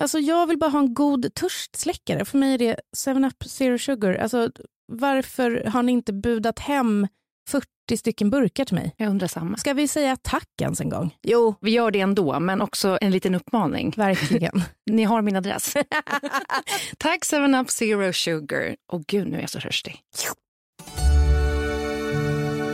[0.00, 2.24] Alltså, jag vill bara ha en god törstsläckare.
[2.24, 2.76] För mig är det
[3.06, 4.14] 7up Zero Sugar.
[4.14, 4.50] Alltså,
[4.92, 7.06] varför har ni inte budat hem
[7.48, 7.66] 40
[7.96, 8.94] stycken burkar till mig?
[8.96, 9.56] Jag undrar samma.
[9.56, 11.14] Ska vi säga tack ens en gång?
[11.22, 13.94] Jo, Vi gör det ändå, men också en liten uppmaning.
[13.96, 14.62] verkligen.
[14.90, 15.74] Ni har min adress.
[16.98, 18.76] Tack 7up Zero Sugar.
[18.92, 20.00] Och gud, nu är jag så törstig.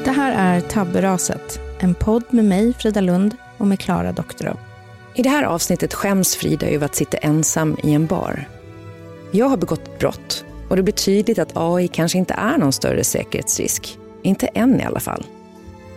[0.04, 4.58] Det här är Tabberaset, en podd med mig, Frida Lund, och med Klara Doktorow.
[5.18, 8.48] I det här avsnittet skäms Frida över att sitta ensam i en bar.
[9.30, 12.72] Jag har begått ett brott och det blir tydligt att AI kanske inte är någon
[12.72, 13.98] större säkerhetsrisk.
[14.22, 15.26] Inte än i alla fall.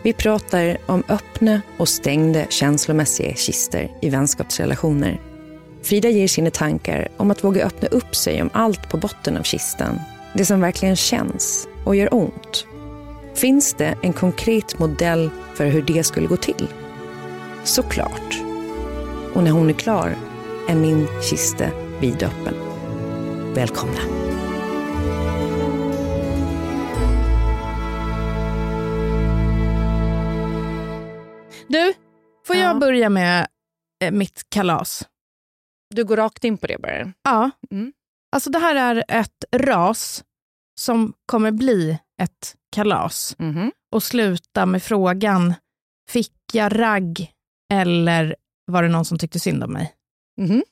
[0.04, 5.22] Vi pratar om öppna och stängda känslomässiga kister i vänskapsrelationer.
[5.84, 9.44] Frida ger sina tankar om att våga öppna upp sig om allt på botten av
[9.44, 10.00] kistan.
[10.36, 12.66] Det som verkligen känns och gör ont.
[13.36, 16.68] Finns det en konkret modell för hur det skulle gå till?
[17.64, 18.49] Såklart.
[19.34, 20.16] Och när hon är klar
[20.70, 21.66] är min kista
[22.02, 22.54] vidöppen.
[23.56, 24.00] Välkomna.
[31.68, 31.94] Du,
[32.48, 32.62] får Ja.
[32.62, 33.48] jag börja med
[34.04, 35.08] eh, mitt kalas?
[35.96, 37.14] Du går rakt in på det bara.
[37.24, 37.50] Ja.
[37.72, 37.94] Mm.
[38.36, 40.24] Alltså det här är ett ras
[40.80, 43.72] som kommer bli ett kalas Mhm.
[43.92, 45.54] och sluta med frågan,
[46.10, 47.32] fick jag ragg
[47.74, 48.36] eller
[48.70, 49.94] var det någon som tyckte synd om mig?
[50.42, 50.64] Mhm.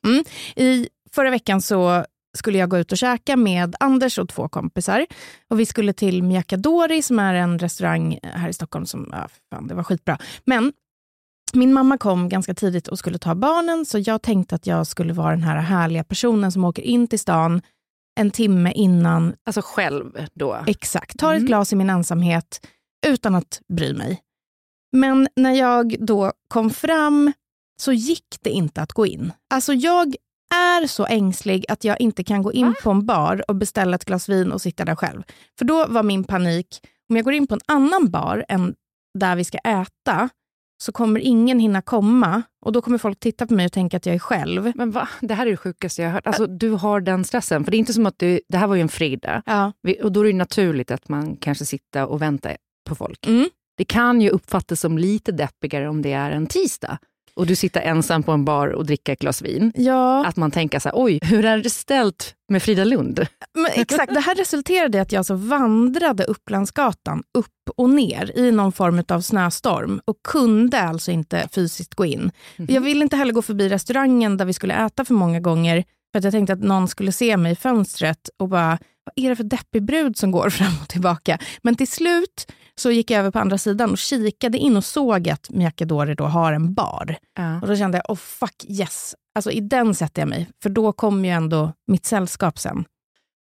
[0.56, 2.06] I förra veckan så
[2.38, 5.06] skulle jag gå ut och käka med Anders och två kompisar.
[5.50, 9.68] Och Vi skulle till Miyakadori som är en restaurang här i Stockholm som, ja, fan,
[9.68, 10.18] det var skitbra.
[10.46, 10.74] Men
[11.54, 15.14] min mamma kom ganska tidigt och skulle ta barnen så jag tänkte att jag skulle
[15.14, 17.62] vara den här härliga personen som åker in till stan
[18.20, 20.58] en timme innan, Alltså själv då?
[20.68, 21.48] exakt, tar ett Mm.
[21.48, 22.66] glas i min ensamhet
[23.08, 24.22] utan att bry mig.
[24.92, 27.34] Men när jag då kom fram
[27.82, 29.32] så gick det inte att gå in.
[29.50, 30.16] Alltså jag
[30.56, 34.06] är så ängslig att jag inte kan gå in på en bar och beställa ett
[34.06, 35.24] glas vin och sitta där själv.
[35.60, 36.68] För då var min panik,
[37.10, 38.76] om jag går in på en annan bar än
[39.20, 40.30] där vi ska äta,
[40.84, 44.06] så kommer ingen hinna komma och då kommer folk titta på mig och tänka att
[44.06, 44.72] jag är själv.
[44.76, 45.10] Men va?
[45.22, 46.28] Det här är det sjukaste jag har hört.
[46.28, 47.64] Alltså, du har den stressen.
[47.64, 49.42] För det är inte som att du, det här var ju en fredag.
[49.82, 52.58] Vi- Och då är det naturligt att man kanske sitter och väntar
[52.90, 53.28] på folk.
[53.28, 53.50] Mm.
[53.78, 56.98] Det kan ju uppfattas som lite deppigare om det är en tisdag
[57.38, 59.72] och du sitter ensam på en bar och dricker ett glas vin.
[59.76, 63.28] Ja, Att man tänker så här, oj, hur är det ställt med Frida Lund?
[63.54, 64.14] men exakt.
[64.14, 67.48] Det här resulterade i att jag alltså vandrade Upplandsgatan upp
[67.78, 72.32] och ner i någon form av snöstorm och kunde alltså inte fysiskt gå in.
[72.56, 75.84] Jag ville inte heller gå förbi restaurangen där vi skulle äta för många gånger
[76.18, 79.30] för att jag tänkte att någon skulle se mig i fönstret och bara, vad är
[79.30, 81.40] det för deppig brud som går fram och tillbaka?
[81.62, 85.30] Men till slut så gick jag över på andra sidan och kikade in och såg
[85.30, 87.18] att Miyakadori då har en bar.
[87.38, 87.62] Ja.
[87.62, 89.16] Och då kände jag, oh fuck yes.
[89.36, 92.86] Alltså i den sätter jag mig, för då kommer ju ändå mitt sällskap sen.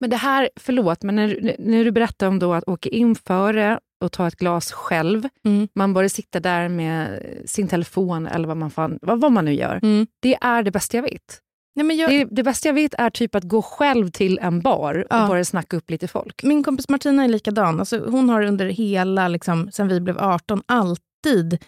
[0.00, 3.78] Men det här, förlåt, men när, när du berättar om då att åka in före
[4.04, 5.68] och ta ett glas själv, Mm.
[5.74, 9.52] man bara sitter där med sin telefon eller vad man, fan, vad, vad man nu
[9.54, 9.80] gör.
[9.82, 10.06] Mm.
[10.22, 11.40] Det är det bästa jag vet.
[11.76, 14.60] Nej, men jag, Det, det bästa jag vet är typ att gå själv till en
[14.60, 15.28] bar och Ja.
[15.28, 16.42] bara snacka upp lite folk.
[16.42, 17.80] Min kompis Martina är likadan.
[17.80, 21.58] Alltså, hon har under hela, liksom, sen vi blev 18, alltid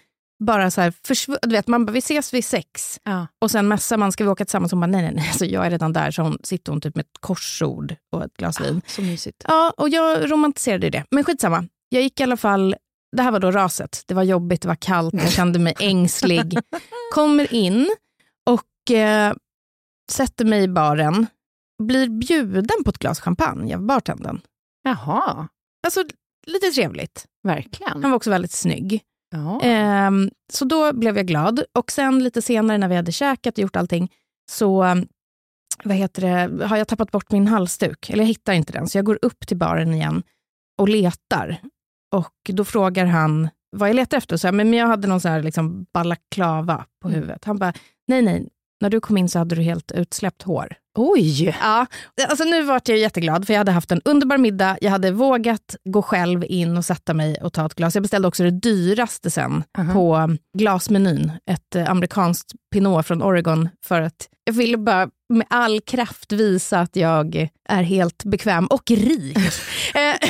[0.44, 3.26] bara så här, försv- du vet, man bara, vi ses vid sex Ja.
[3.40, 4.72] och sen mässar man, ska vi åka tillsammans?
[4.72, 6.10] Hon bara, nej, nej, nej, alltså, jag är redan där.
[6.10, 8.82] Så hon, sitter hon typ med ett korsord och ett glas vin.
[8.86, 9.44] Så mysigt.
[9.48, 11.04] Ja, och jag romantiserade det.
[11.10, 11.64] Men skitsamma.
[11.88, 12.76] Jag gick i alla fall,
[13.16, 14.02] det här var då raset.
[14.06, 16.58] Det var jobbigt, det var kallt, jag kände mig ängslig.
[17.14, 17.88] Kommer in
[18.50, 19.34] och eh,
[20.10, 21.26] sätter mig i baren.
[21.82, 24.40] Blir bjuden på ett glas champagne av bartendern.
[24.84, 25.48] Jaha,
[25.86, 26.04] Alltså
[26.46, 27.26] lite trevligt.
[27.42, 28.02] verkligen.
[28.02, 29.02] Han var också väldigt snygg.
[29.30, 29.60] Ja.
[29.62, 31.62] Ehm, så då blev jag glad.
[31.78, 34.12] Och sen lite senare när vi hade käkat och gjort allting
[34.50, 35.06] så um,
[35.84, 38.10] vad heter det, har jag tappat bort min halsduk.
[38.10, 38.88] Eller jag hittar inte den.
[38.88, 40.22] Så jag går upp till baren igen
[40.78, 41.60] och letar.
[42.14, 44.36] Och då frågar han vad jag letar efter.
[44.36, 47.44] Så jag, men jag hade någon sån här liksom balaklava på huvudet.
[47.44, 47.72] Han bara,
[48.08, 48.48] nej nej,
[48.80, 50.76] när du kom in så hade du helt utsläppt hår.
[50.96, 51.56] Oj!
[51.60, 51.86] Ja,
[52.28, 54.78] alltså nu vart jag jätteglad för jag hade haft en underbar middag.
[54.80, 57.94] Jag hade vågat gå själv in och sätta mig och ta ett glas.
[57.94, 59.92] Jag beställde också det dyraste sen Aha.
[59.92, 61.32] på glasmenyn.
[61.50, 66.80] Ett eh, amerikanskt Pinot från Oregon för att jag ville bara med all kraft visa
[66.80, 69.38] att jag är helt bekväm och rik.
[69.94, 70.28] Eh,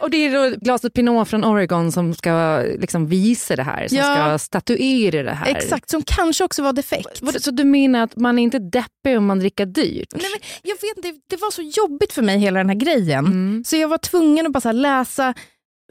[0.00, 3.98] Och det är då glaset Pinot från Oregon som ska liksom visa det här, som
[3.98, 4.14] Ja.
[4.14, 5.46] ska statuera det här.
[5.56, 7.20] Exakt, som kanske också var defekt.
[7.42, 10.08] Så du menar att man är inte deppig om man dricker dyrt?
[10.12, 13.26] Nej, men jag vet inte, det var så jobbigt för mig hela den här grejen.
[13.26, 13.64] Mm.
[13.66, 15.34] Så jag var tvungen att bara läsa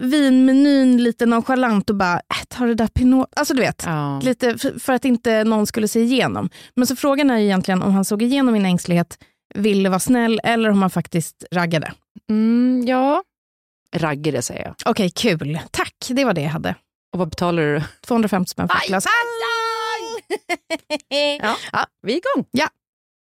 [0.01, 3.27] vinmenyn lite nonchalant och bara, äh, ta det där Pinot.
[3.35, 4.19] Alltså du vet, Ja.
[4.23, 6.49] lite för, att inte någon skulle se igenom.
[6.75, 9.17] Men så frågan är ju egentligen om han såg igenom min ängslighet,
[9.55, 11.91] ville vara snäll eller om han faktiskt raggade.
[12.29, 13.23] Mm, ja.
[13.95, 14.75] Raggare säger jag.
[14.85, 15.59] Okej, kul.
[15.71, 16.75] Tack, det var det jag hade.
[17.13, 17.81] Och vad betalar du?
[18.07, 19.05] 250 spänn för ett glas.
[21.41, 21.55] Ja.
[21.71, 21.85] Ja.
[22.01, 22.45] Vi är igång.
[22.51, 22.67] Ja.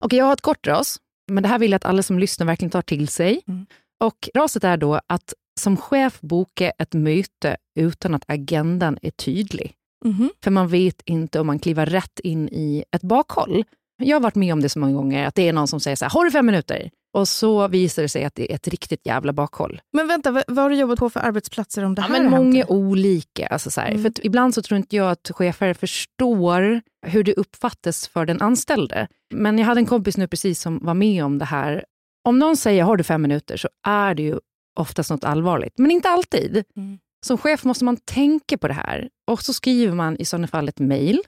[0.04, 1.00] Okej, jag har ett kort ras,
[1.32, 3.42] men det här vill jag att alla som lyssnar verkligen tar till sig.
[3.48, 3.66] Mm.
[4.04, 9.74] Och raset är då att som chef boka ett möte utan att agendan är tydlig.
[10.06, 10.30] Mhm.
[10.44, 13.64] För man vet inte om man kliver rätt in i ett bakhåll.
[13.98, 15.96] Jag har varit med om det så många gånger, att det är någon som säger
[15.96, 16.90] så här, har du fem minuter?
[17.16, 19.82] Och så visar det sig att det är ett riktigt jävla bakhåll.
[19.94, 22.26] Men vänta, vad, vad har du jobbat på för arbetsplatser om det Ja, här men
[22.32, 22.46] har hänt?
[22.54, 23.48] många olika.
[23.48, 23.82] Alltså så.
[23.82, 24.02] Mm.
[24.04, 29.08] För ibland så tror inte jag att chefer förstår hur det uppfattas för den anställde.
[29.34, 31.86] Men jag hade en kompis nu precis som var med om det här.
[32.28, 34.40] Om någon säger har du fem minuter så är det ju
[34.80, 36.64] oftast något allvarligt, men inte alltid.
[36.76, 36.98] Mm.
[37.26, 40.70] Som chef måste man tänka på det här och så skriver man i sådana fall
[40.70, 41.20] ett mejl.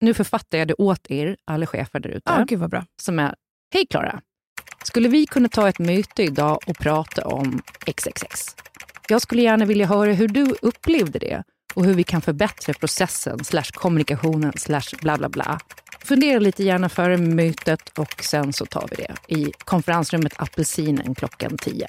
[0.00, 2.84] Nu författar jag det åt er, alla chefer där ute, Ah, gud vad bra.
[3.02, 3.34] som är
[3.74, 4.20] Hej Klara!
[4.84, 8.46] Skulle vi kunna ta ett möte idag och prata om XXX?
[9.08, 11.42] Jag skulle gärna vilja höra hur du upplevde det
[11.74, 15.58] och hur vi kan förbättra processen slash kommunikationen slash bla bla bla.
[16.04, 21.58] Fundera lite gärna före mötet och sen så tar vi det i konferensrummet Apelsinen klockan
[21.58, 21.86] 10.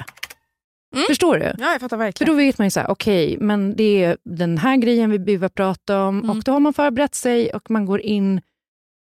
[0.96, 1.06] Mm.
[1.08, 1.46] Förstår du?
[1.46, 2.34] Ja, jag fattar För verkligen.
[2.34, 5.50] då vet man ju så här, okej, men det är den här grejen vi behöver
[5.50, 6.30] prata om Mm.
[6.30, 8.42] och då har man förberett sig och man går in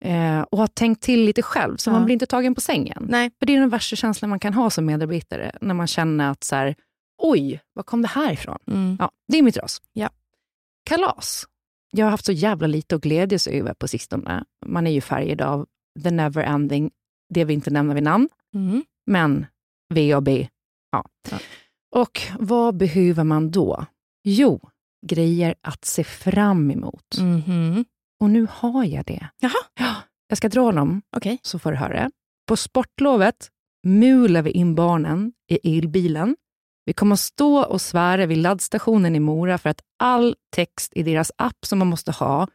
[0.05, 1.93] eh, och har tänkt till lite själv så Ja.
[1.95, 3.07] man blir inte tagen på sängen.
[3.09, 3.31] Nej.
[3.39, 6.45] För det är den värsta känslan man kan ha som medarbetare, när man känner att
[6.45, 6.75] så här,
[7.19, 8.59] oj, var kom det här ifrån?
[8.67, 8.97] Mm.
[9.01, 9.83] Ja, det är mitt ras.
[9.93, 10.09] Ja.
[10.85, 11.45] Kalas.
[11.93, 14.45] Jag har haft så jävla lite att glädjas över på sistone.
[14.67, 15.67] Man är ju färgad av
[16.05, 16.91] the never ending,
[17.35, 18.85] det vi inte nämner vid namn, Mm.
[19.07, 19.47] men
[19.95, 20.29] VAB.
[20.93, 21.05] Ja.
[21.31, 21.39] Ja.
[21.95, 23.87] Och vad behöver man då?
[24.25, 24.61] Jo,
[25.07, 27.19] grejer att se fram emot.
[27.21, 27.85] Mhm.
[28.23, 29.29] Och nu har jag det.
[29.41, 29.53] Jaha.
[29.75, 29.95] Ja,
[30.29, 31.39] jag ska dra dem, Okej.
[31.43, 32.11] så får du höra.
[32.49, 33.49] På sportlovet
[33.87, 36.37] mular vi in barnen i elbilen.
[36.85, 41.03] Vi kommer att stå och svära vid laddstationen i Mora för att all text i
[41.03, 42.49] deras app som man måste ha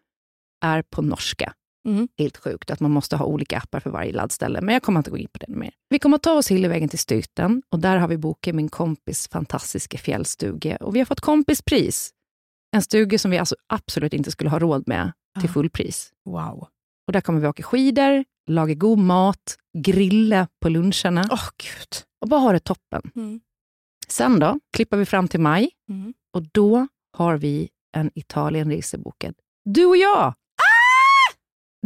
[0.66, 1.54] är på norska.
[1.88, 2.08] Mm.
[2.18, 5.12] Helt sjukt att man måste ha olika appar för varje laddställe, men jag kommer inte
[5.12, 5.72] gå in på det mer.
[5.90, 8.70] Vi kommer att ta oss hela vägen till Stöten och där har vi bokat min
[8.70, 12.14] kompis fantastiska fjällstuga och vi har fått kompispris.
[12.76, 15.54] En stuga som vi alltså absolut inte skulle ha råd med till Ja.
[15.54, 16.12] fullpris.
[16.26, 16.68] Wow.
[17.08, 22.04] Och där kommer vi åka skidor, laga god mat, grilla på luncherna Åh, gud.
[22.22, 23.12] och bara ha det toppen.
[23.16, 23.40] Mm.
[24.08, 26.14] Sen då klippar vi fram till maj Mm.
[26.34, 29.34] och då har vi en Italienresa bokad.
[29.66, 30.34] Du och jag!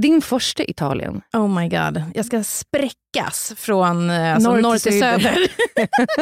[0.02, 1.22] Din första Italien.
[1.34, 2.04] Oh my god.
[2.16, 5.52] Jag ska spräckas från eh, alltså, Norr norr, till till söder.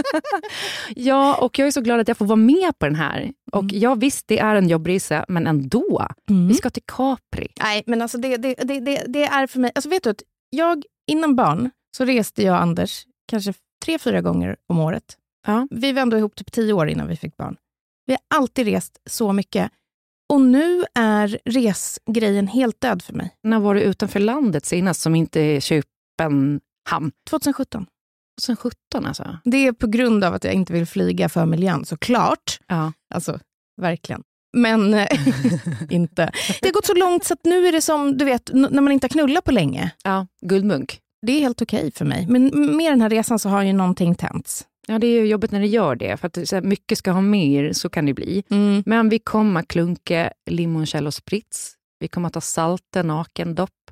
[0.95, 3.31] ja, och jag är så glad att jag får vara med på den här.
[3.51, 3.79] Och Mm.
[3.79, 6.07] ja, visst, det är en jobbresa, men ändå.
[6.29, 6.47] Mm.
[6.47, 7.47] Vi ska till Capri.
[7.63, 9.71] Nej, men alltså det, det, det, det, det är för mig...
[9.75, 13.53] Alltså vet du, att jag, innan barn så reste jag och Anders kanske
[13.85, 15.17] tre, fyra gånger om året.
[15.47, 15.67] Ja.
[15.71, 17.55] Vi var ändå ihop typ tio år innan vi fick barn.
[18.05, 19.71] Vi har alltid rest så mycket.
[20.29, 23.35] Och nu är resgrejen helt död för mig.
[23.43, 27.11] När var du utanför landet senast som inte är Köpenhamn?
[27.29, 27.85] 2017.
[28.45, 29.37] 2017 alltså.
[29.43, 32.59] Det är på grund av att jag inte vill flyga för miljön, såklart.
[32.67, 32.93] Ja.
[33.13, 33.39] Alltså,
[33.81, 34.23] verkligen.
[34.57, 35.07] Men eh,
[35.89, 36.31] inte.
[36.61, 38.91] Det har gått så långt så att nu är det som, du vet, när man
[38.91, 39.91] inte har knullat på länge.
[40.03, 40.99] ja, guldmunk.
[41.27, 42.27] Det är helt okej för mig.
[42.29, 44.65] Men med den här resan så har ju någonting tänts.
[44.89, 47.11] Ja, det är ju jobbigt när det gör det, för att så här, mycket ska
[47.11, 48.43] ha mer, så kan det bli.
[48.85, 53.91] Men vi kommer klunka limoncello sprits, vi kommer att ta salte nakendopp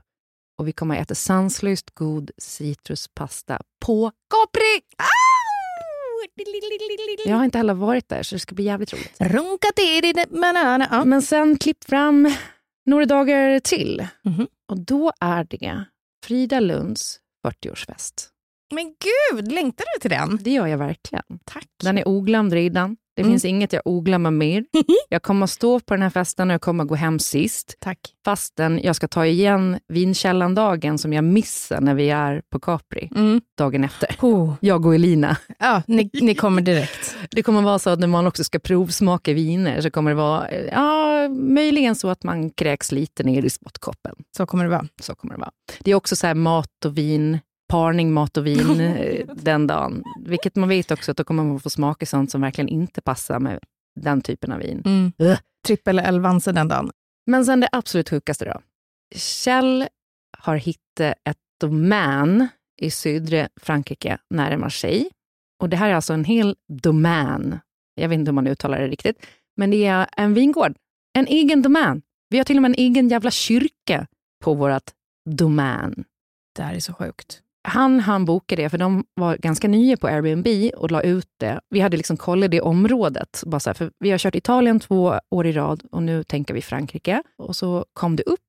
[0.59, 4.81] och vi kommer att äta sanslöst god citruspasta på Capri!
[7.25, 9.15] Jag har inte heller varit där, så det ska bli jävligt roligt.
[9.19, 10.87] Runka till det, banana.
[10.91, 11.05] Ja.
[11.05, 12.33] Men sen klipp fram
[12.85, 14.07] några dagar till.
[14.25, 14.47] Mhm.
[14.71, 15.85] Och då är det
[16.25, 18.29] Frida Lunds 40-årsfest.
[18.73, 18.85] Men
[19.33, 20.39] gud, längtar du till den?
[20.41, 21.23] Det gör jag verkligen.
[21.45, 21.67] Tack.
[21.83, 22.97] Den är oglömd redan.
[23.15, 23.33] Det Mm.
[23.33, 24.65] finns inget jag oglömmer mer.
[25.09, 27.75] Jag kommer att stå på den här festen och jag kommer att gå hem sist.
[27.79, 27.99] Tack.
[28.25, 33.41] Fastän jag ska ta igen vinkällan-dagen som jag missar när vi är på Capri Mm.
[33.57, 34.15] dagen efter.
[34.21, 34.53] Oh.
[34.61, 35.37] Jag och Elina.
[35.59, 37.15] Ja, ni, ni kommer direkt.
[37.31, 40.51] Det kommer vara så att när man också ska provsmaka viner så kommer det vara
[40.71, 44.15] ja, möjligen så att man kräks lite ner i spottkoppen.
[44.37, 44.87] Så kommer det vara.
[45.01, 45.51] Så kommer det vara.
[45.79, 50.03] Det är också så här mat och vin, parning, mat och vin eh, den dagen.
[50.25, 53.39] Vilket man vet också att då kommer man få smaka sånt som verkligen inte passar
[53.39, 53.59] med
[53.99, 54.81] den typen av vin.
[54.85, 55.11] Mm.
[55.67, 56.91] Trippel elvanse den dagen.
[57.25, 58.61] Men sen det absolut sjukaste då.
[59.15, 59.87] Kjell
[60.37, 62.47] har hittat ett domän
[62.81, 65.09] i södra Frankrike, nära Marseille.
[65.59, 67.59] Och det här är alltså en hel domän.
[67.95, 69.25] Jag vet inte hur man uttalar det riktigt.
[69.57, 70.73] Men det är en vingård.
[71.13, 72.01] En egen domän.
[72.29, 74.07] Vi har till och med en egen jävla kyrka
[74.43, 74.91] på vårt
[75.29, 76.03] domän.
[76.55, 77.41] Det här är så sjukt.
[77.69, 80.47] Han han bokade det, för de var ganska nya på Airbnb
[80.77, 81.59] och la ut det.
[81.69, 83.43] Vi hade liksom kollat det området.
[83.45, 86.53] Bara så här, för vi har kört Italien två år i rad och nu tänker
[86.53, 87.23] vi Frankrike.
[87.37, 88.39] Och så kom det upp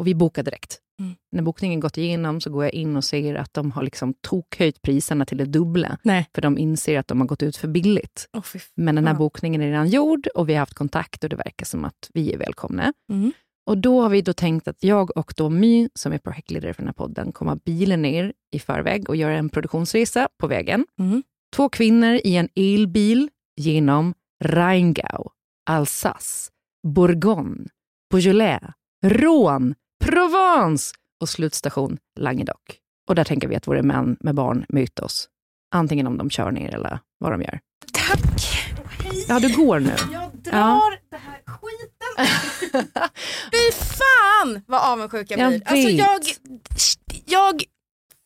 [0.00, 0.78] och vi bokade direkt.
[1.00, 1.14] Mm.
[1.32, 4.82] När bokningen gått igenom så går jag in och ser att de har liksom tokhöjt
[4.82, 5.98] priserna till det dubbla.
[6.02, 6.28] Nej.
[6.34, 8.28] För de inser att de har gått ut för billigt.
[8.32, 8.42] Oh,
[8.74, 9.18] Men den här Ja.
[9.18, 12.32] bokningen är redan gjord och vi har haft kontakt och det verkar som att vi
[12.32, 12.92] är välkomna.
[13.10, 13.32] Mm.
[13.68, 16.82] Och då har vi då tänkt att jag och då My, som är projektledare för
[16.82, 20.86] den här podden, kommer ha bilen ner i förväg och göra en produktionsresa på vägen.
[20.98, 21.22] Mm.
[21.56, 25.30] Två kvinnor i en elbil genom Rheingau,
[25.70, 26.50] Alsace,
[26.86, 27.68] Bourgogne,
[28.10, 28.62] Beaujolais,
[29.06, 32.60] Rhône, Provence och slutstation Languedoc.
[33.08, 35.28] Och där tänker vi att våra män med barn möter oss.
[35.74, 37.60] Antingen om de kör ner eller vad de gör.
[37.92, 38.48] Tack!
[39.28, 39.94] Ja, du går nu.
[40.12, 41.97] Jag drar det här skiten.
[43.52, 45.62] Fy fan vad avundsjuk jag Jag blir.
[45.64, 45.98] Alltså vet.
[45.98, 46.20] jag,
[47.26, 47.62] jag,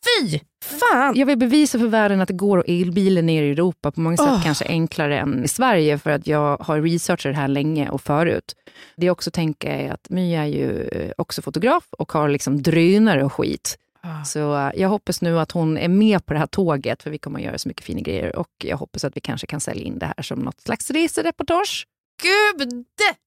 [0.05, 1.17] fy fan.
[1.17, 4.17] Jag vill bevisa för världen att det går att elbilen ner i Europa på många
[4.17, 4.43] sätt Åh.
[4.43, 8.57] kanske enklare än i Sverige för att jag har researchat det här länge och förut.
[8.97, 13.25] Det jag också tänker är att My är ju också fotograf och har liksom drönare
[13.25, 13.79] och skit.
[14.25, 17.19] Så eh, jag hoppas nu att hon är med på det här tåget för vi
[17.19, 19.83] kommer att göra så mycket fina grejer och jag hoppas att vi kanske kan sälja
[19.83, 21.87] in det här som något slags resereportage.
[22.23, 22.85] Gud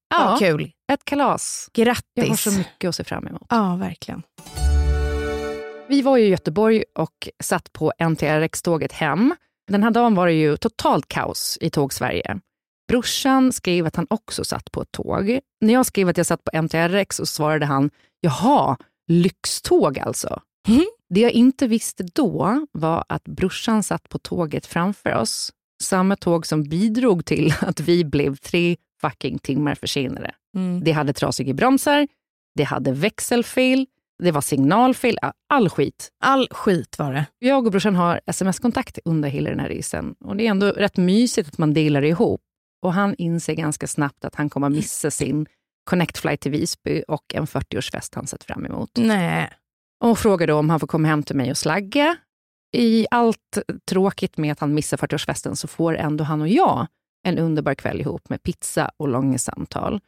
[0.10, 0.26] Ja.
[0.30, 0.72] vad kul.
[0.92, 1.70] Ett kalas.
[1.74, 2.42] Jag har Grattis.
[2.42, 3.48] så mycket att se fram emot.
[3.50, 4.24] Ja, verkligen.
[5.88, 9.36] Vi var ju i Göteborg och satt på NTRX-tåget hem.
[9.72, 12.40] Den här dagen var det ju totalt kaos i Tåg-Sverige.
[12.88, 15.40] Brorsan skrev att han också satt på ett tåg.
[15.62, 17.90] När jag skrev att jag satt på NTRX så svarade han,
[18.22, 18.78] jaha,
[19.08, 20.42] lyxtåg alltså.
[20.68, 20.86] Mhm.
[21.10, 25.52] Det jag inte visste då var att brorsan satt på tåget framför oss.
[25.84, 30.32] Samma tåg som bidrog till att vi blev tre fucking timmar försenade.
[30.56, 30.84] Mm.
[30.84, 32.08] Det hade trasiga bromsar,
[32.56, 33.86] det hade växelfel,
[34.24, 35.18] det var signalfel,
[35.50, 36.10] all skit.
[36.24, 37.26] All skit var det.
[37.40, 40.98] Jag och brorsan har sms-kontakt under hela den här resan och det är ändå rätt
[40.98, 42.42] mysigt att man delar ihop.
[42.82, 45.46] Och han inser ganska snabbt att han kommer missa sin
[45.90, 48.90] Connect flight till Visby och en 40-årsfest han sett fram emot.
[48.98, 49.50] Nej.
[50.04, 52.18] Och frågar då om han får komma hem till mig och slagga.
[52.76, 53.58] I allt
[53.90, 56.88] tråkigt med att han missar 40-årsfesten så får ändå han och jag
[57.28, 60.00] en underbar kväll ihop med pizza och långa samtal.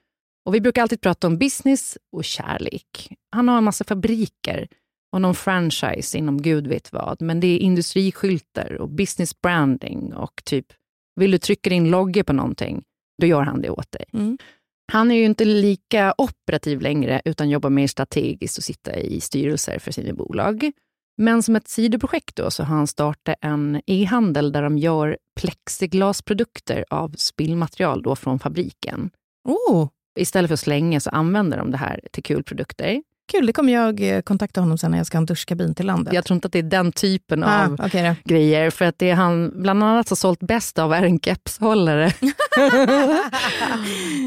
[0.45, 3.13] Och vi brukar alltid prata om business och kärlek.
[3.31, 4.67] Han har en massa fabriker
[5.11, 7.21] och någon franchise inom gud vet vad.
[7.21, 10.65] Men det är industriskyltar och business branding och typ,
[11.15, 12.83] vill du trycka din logga på någonting,
[13.21, 14.05] då gör han det åt dig.
[14.13, 14.37] Mm.
[14.91, 19.79] Han är ju inte lika operativ längre utan jobbar mer strategiskt och sitter i styrelser
[19.79, 20.71] för sina bolag.
[21.17, 26.85] Men som ett sidoprojekt då så har han startat en e-handel där de gör plexiglasprodukter
[26.89, 29.09] av spillmaterial då från fabriken.
[29.43, 33.03] Oh, Istället för att slänga så använder de det här till kul produkter.
[33.27, 35.85] Kul, det kommer jag eh, kontakta honom sen när jag ska ha en duschkabin till
[35.85, 36.13] landet.
[36.13, 38.15] Jag tror inte att det är den typen ah, av då.
[38.23, 38.69] grejer.
[38.69, 42.05] För att det han bland annat har sålt bäst av är en kepshållare.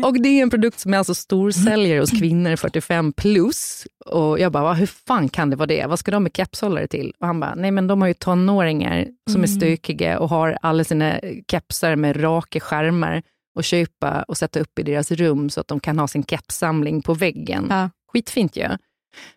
[0.05, 3.87] och det är en produkt som är alltså storsäljare hos kvinnor 45 plus.
[4.07, 5.87] Och jag bara, "Va, hur fan kan det vara det?
[5.87, 7.13] Vad ska de med kepshållare till?
[7.21, 10.85] Och han bara, nej men de har ju tonåringar som är stökiga och har alla
[10.85, 13.23] sina kepsar med raka skärmar
[13.57, 17.03] och köpa och sätta upp i deras rum så att de kan ha sin kepssamling
[17.03, 17.67] på väggen.
[17.71, 17.91] Ja.
[18.13, 18.69] Skitfint ju.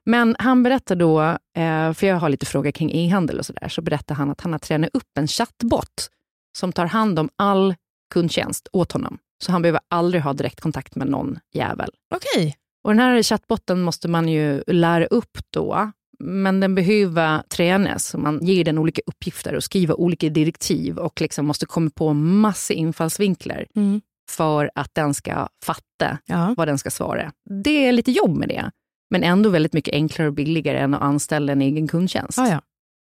[0.06, 1.22] Men han berättar då,
[1.58, 4.52] eh, för jag har lite frågor kring e-handel och sådär, så berättar han att han
[4.52, 6.10] har tränat upp en chattbot
[6.58, 7.76] som tar hand om all
[8.14, 9.18] kundtjänst åt honom.
[9.44, 11.90] Så han behöver aldrig ha direktkontakt med någon jävel.
[12.16, 12.58] Okej.
[12.84, 18.16] Och den här chattbotten måste man ju lära upp då, men den behöver tränas.
[18.18, 22.74] Man ger den olika uppgifter och skriver olika direktiv och liksom måste komma på massa
[22.74, 24.02] infallsvinklar Mm.
[24.32, 26.54] för att den ska fatta Ja.
[26.58, 27.32] vad den ska svara.
[27.64, 28.72] Det är lite jobb med det,
[29.14, 32.40] men ändå väldigt mycket enklare och billigare än att anställa en egen kundtjänst.
[32.40, 32.62] Ah, ja.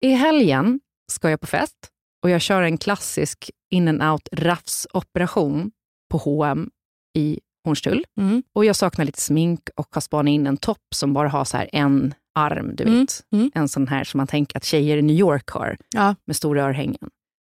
[0.06, 0.80] I helgen
[1.12, 1.76] ska jag på fest
[2.24, 5.72] och jag kör en klassisk in and out rafsoperation
[6.12, 6.70] på H&M
[7.18, 8.06] i Hornstull.
[8.20, 8.44] Mm.
[8.56, 11.58] Och jag saknar lite smink och har spanat in en topp som bara har så
[11.58, 13.24] här en arm, du Mm, vet.
[13.32, 13.52] mm.
[13.56, 16.16] En sån här som man tänker att tjejer i New York har, Ja.
[16.28, 16.98] med stora örhängen.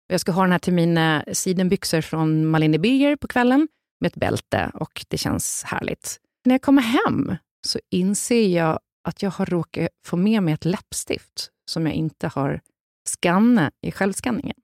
[0.08, 3.68] Och Jag ska ha den här till mina sidenbyxor från Malene Birger på kvällen
[4.00, 6.20] med ett bälte och det känns härligt.
[6.44, 7.36] När jag kommer hem
[7.66, 12.28] så inser jag att jag har råkat få med mig ett läppstift som jag inte
[12.28, 12.60] har
[13.08, 14.56] skannat i självskanningen.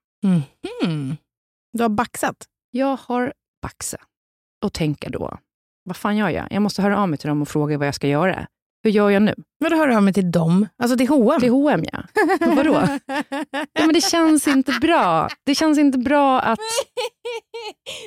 [0.85, 1.17] Mm.
[1.73, 2.47] Du har baxat?
[2.71, 4.01] Jag har baxat
[4.65, 5.39] och tänker då,
[5.85, 6.47] vad fan gör jag?
[6.51, 8.47] Jag måste höra av mig till dem och fråga vad jag ska göra.
[8.85, 9.35] Hur gör jag nu?
[9.59, 10.69] Vadå hör du av mig till dem?
[10.83, 11.41] Alltså till H&M?
[11.41, 12.03] Till H&M ja.
[12.57, 12.89] Vadå?
[13.73, 15.29] Ja, men det känns inte bra.
[15.47, 16.59] Det känns inte bra att...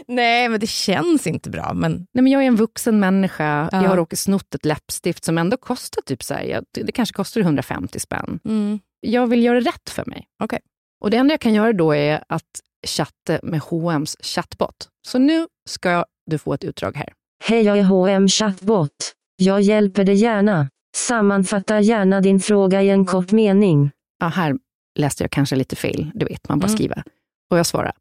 [0.08, 1.74] Nej, men det känns inte bra.
[1.74, 3.70] Men Nej, men jag är en vuxen människa.
[3.72, 3.82] Ja.
[3.82, 7.14] Jag har råkat snott ett läppstift som ändå kostar typ så här, jag- det kanske
[7.14, 8.40] kostar 150 spänn.
[8.46, 8.80] mm.
[9.00, 10.26] Jag vill göra rätt för mig.
[10.44, 10.60] Okej.
[11.04, 12.44] Och Det enda jag kan göra då är att
[12.88, 14.90] chatta med H&M's chattbot.
[15.08, 17.14] Så nu ska du få ett utdrag här.
[17.44, 18.92] Hej jag är H&M Chatbot.
[19.36, 20.70] Jag hjälper dig gärna.
[20.98, 23.92] Sammanfatta gärna din fråga i en kort mening.
[24.20, 24.56] Ja, här
[25.00, 26.12] läste jag kanske lite fel.
[26.14, 26.78] Du vet, man bara Mm.
[26.78, 27.04] skriver.
[27.52, 27.92] Och jag svarar.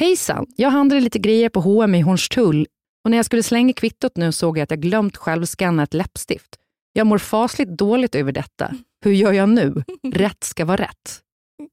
[0.00, 2.66] Hejsan, jag handlar lite grejer på H&M i Hornstull
[3.04, 6.56] Och när jag skulle slänga kvittot nu såg jag att jag glömt självskanna ett läppstift.
[6.92, 8.74] Jag mår fasligt dåligt över detta.
[9.04, 9.84] Hur gör jag nu?
[10.14, 11.20] Rätt ska vara rätt.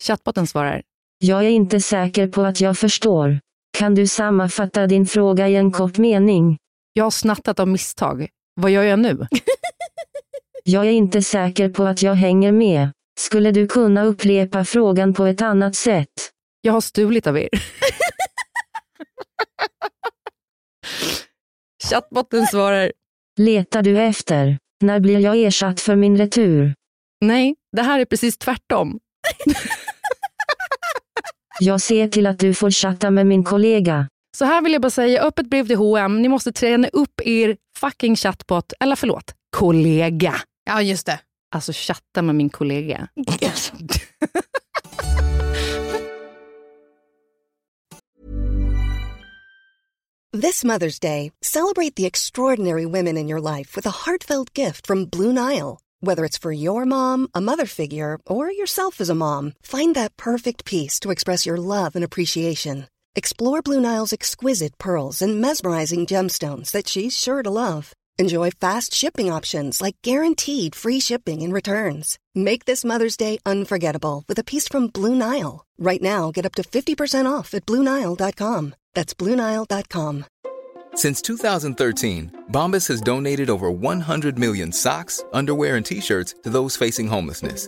[0.04, 0.82] Chattbotten svarar.
[1.20, 3.40] Jag är inte säker på att jag förstår.
[3.78, 6.58] Kan du sammanfatta din fråga i en kort mening?
[6.94, 8.28] Jag har snattat av misstag.
[8.54, 9.28] Vad gör jag nu?
[10.64, 12.92] Jag är inte säker på att jag hänger med.
[13.20, 16.32] Skulle du kunna upprepa frågan på ett annat sätt?
[16.62, 17.50] Jag har stulit av er.
[21.90, 22.92] Chattbotten svarar.
[23.40, 24.58] Letar du efter?
[24.84, 26.76] När blir jag ersatt för min retur?
[27.22, 29.00] Nej, det här är precis tvärtom.
[31.60, 34.08] Jag ser till att du får chatta med min kollega.
[34.38, 36.22] Så här vill jag bara säga, öppet brev till H&M.
[36.22, 40.36] Ni måste träna upp er fucking chatbot, eller förlåt, kollega.
[40.66, 41.20] Ja, just det.
[41.56, 43.08] Alltså chatta med min kollega.
[50.42, 55.06] This Mother's Day, celebrate the extraordinary women in your life with a heartfelt gift from
[55.06, 55.82] Blue Nile.
[56.00, 60.16] Whether it's for your mom, a mother figure, or yourself as a mom, find that
[60.16, 62.86] perfect piece to express your love and appreciation.
[63.14, 67.94] Explore Blue Nile's exquisite pearls and mesmerizing gemstones that she's sure to love.
[68.18, 72.18] Enjoy fast shipping options like guaranteed free shipping and returns.
[72.36, 75.66] Make this Mother's Day unforgettable with a piece from Blue Nile.
[75.78, 78.76] Right now, get up to 50% off at BlueNile.com.
[78.94, 80.26] That's BlueNile.com.
[80.94, 86.78] Since 2013, Bombas has donated over 100 million socks, underwear, and t shirts to those
[86.78, 87.68] facing homelessness.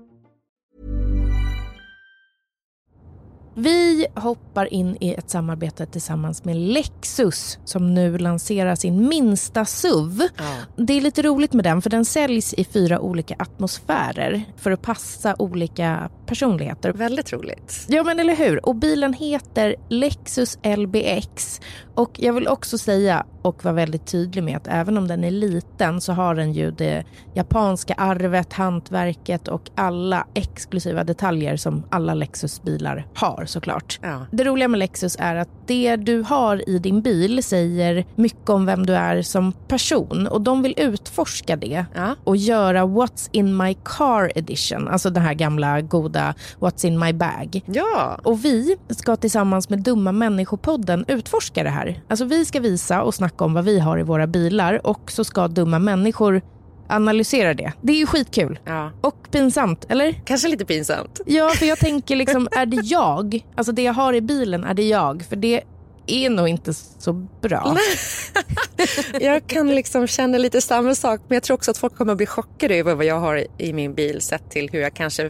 [3.53, 10.21] Vi hoppar in i ett samarbete tillsammans med Lexus som nu lanserar sin minsta SUV.
[10.37, 10.43] Ja.
[10.75, 14.81] Det är lite roligt med den för den säljs i fyra olika atmosfärer för att
[14.81, 16.93] passa olika personligheter.
[16.93, 17.85] Väldigt roligt.
[17.89, 18.65] Ja men eller hur.
[18.65, 21.61] Och bilen heter Lexus LBX.
[21.95, 25.31] Och jag vill också säga och vara väldigt tydlig med att även om den är
[25.31, 32.13] liten så har den ju det japanska arvet, hantverket och alla exklusiva detaljer som alla
[32.13, 33.99] Lexus-bilar har såklart.
[34.01, 34.25] Ja.
[34.31, 38.65] Det roliga med Lexus är att det du har i din bil säger mycket om
[38.65, 42.15] vem du är som person och de vill utforska det Ja.
[42.23, 46.20] och göra What's in my car edition, alltså den här gamla goda
[46.59, 47.61] What's in my bag.
[47.65, 48.19] Ja.
[48.23, 52.03] Och vi ska tillsammans med Dumma människopodden utforska det här.
[52.07, 55.23] Alltså vi ska visa och snacka om vad vi har i våra bilar och så
[55.23, 56.41] ska dumma människor
[56.89, 57.73] analysera det.
[57.81, 58.59] Det är ju skitkul.
[58.65, 58.91] ja.
[59.01, 60.21] Och pinsamt, eller?
[60.25, 61.21] Kanske lite pinsamt.
[61.25, 63.45] Ja, för jag tänker liksom, är det jag?
[63.55, 65.23] Alltså det jag har i bilen, är det jag?
[65.29, 65.61] För det
[66.07, 67.77] är nog inte så bra.
[69.21, 72.17] Jag kan liksom känna lite samma sak, men jag tror också att folk kommer att
[72.17, 75.29] bli chockade över vad jag har i min bil sett till hur jag kanske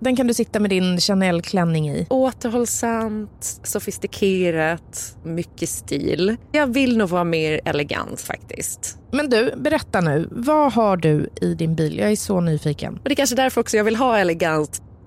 [0.00, 2.06] Den kan du sitta med din Chanel-klänning i.
[2.10, 6.36] Återhållsamt, sofistikerat, mycket stil.
[6.52, 8.98] Jag vill nog vara mer elegant faktiskt.
[9.10, 10.28] Men du, berätta nu.
[10.30, 11.98] Vad har du i din bil?
[11.98, 12.94] Jag är så nyfiken.
[13.02, 14.82] Och det är kanske därför också jag vill ha elegant.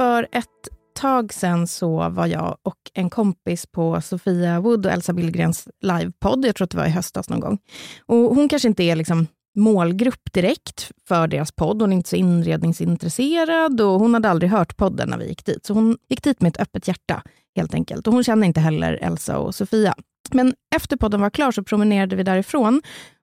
[0.00, 0.46] För ett
[0.94, 6.44] tag sen så var jag och en kompis på Sofia Wood och Elsa Billgrens livepodd.
[6.44, 7.58] Jag tror att det var i höstas någon gång.
[8.06, 11.82] Och hon kanske inte är liksom målgrupp direkt för deras podd.
[11.82, 15.66] Hon är inte så inredningsintresserad och hon hade aldrig hört podden när vi gick dit.
[15.66, 17.22] Så hon gick dit med ett öppet hjärta
[17.56, 18.06] helt enkelt.
[18.06, 19.94] Och hon känner inte heller Elsa och Sofia.
[20.30, 22.82] Men efter podden var klar så promenerade vi därifrån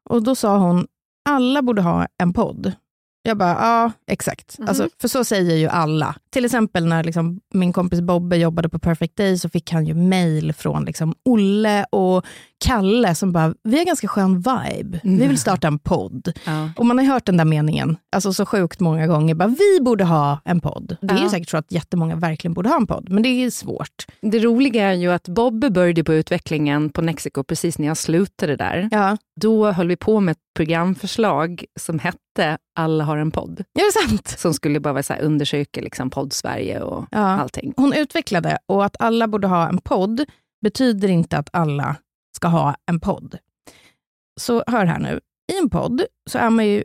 [0.10, 0.88] och då sa hon,
[1.30, 2.74] alla borde ha en podd.
[3.28, 4.58] Jag bara, ja exakt.
[4.68, 6.16] Alltså, för så säger ju alla.
[6.30, 9.94] Till exempel när liksom, min kompis Bobbe jobbade på Perfect Day så fick han ju
[9.94, 12.26] mail från liksom, Olle och
[12.66, 15.00] Kalle som bara, vi har ganska skön vibe.
[15.04, 16.34] Vi vill starta en podd.
[16.46, 16.70] Ja.
[16.78, 19.36] Och man har hört den där meningen alltså så sjukt många gånger.
[19.36, 20.98] Bara, vi borde ha en podd.
[21.02, 21.30] Det är ju Ja.
[21.30, 24.06] säkert så att jättemånga verkligen borde ha en podd, men det är svårt.
[24.22, 28.56] Det roliga är ju att Bobbe började på utvecklingen på Nexiko precis när jag slutade
[28.56, 28.90] där.
[28.92, 33.60] Ja, Då höll vi på med ett programförslag som hette Alla har en podd.
[33.60, 34.28] är det sant?
[34.40, 37.20] Som skulle bara så här, undersöka liksom podd-Sverige och Ja.
[37.20, 37.74] allting.
[37.78, 40.26] Hon utvecklade och att alla borde ha en podd
[40.62, 41.96] betyder inte att alla
[42.36, 43.38] ska ha en podd.
[44.40, 45.20] Så hör här nu,
[45.54, 46.84] i en podd så är man ju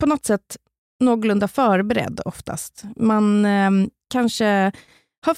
[0.00, 0.56] på något sätt
[1.00, 2.82] någorlunda förberedd oftast.
[2.96, 3.70] Man eh,
[4.12, 4.72] kanske
[5.26, 5.36] har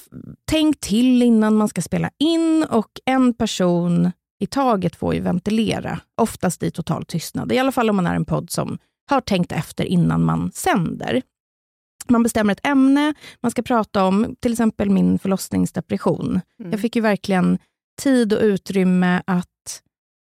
[0.51, 5.99] tänkt till innan man ska spela in och en person i taget får ju ventilera,
[6.17, 7.51] oftast i total tystnad.
[7.51, 8.77] I alla fall om man är en podd som
[9.09, 11.21] har tänkt efter innan man sänder.
[12.07, 16.41] Man bestämmer ett ämne man ska prata om, till exempel min förlossningsdepression.
[16.71, 17.57] Jag fick ju verkligen
[18.01, 19.81] tid och utrymme att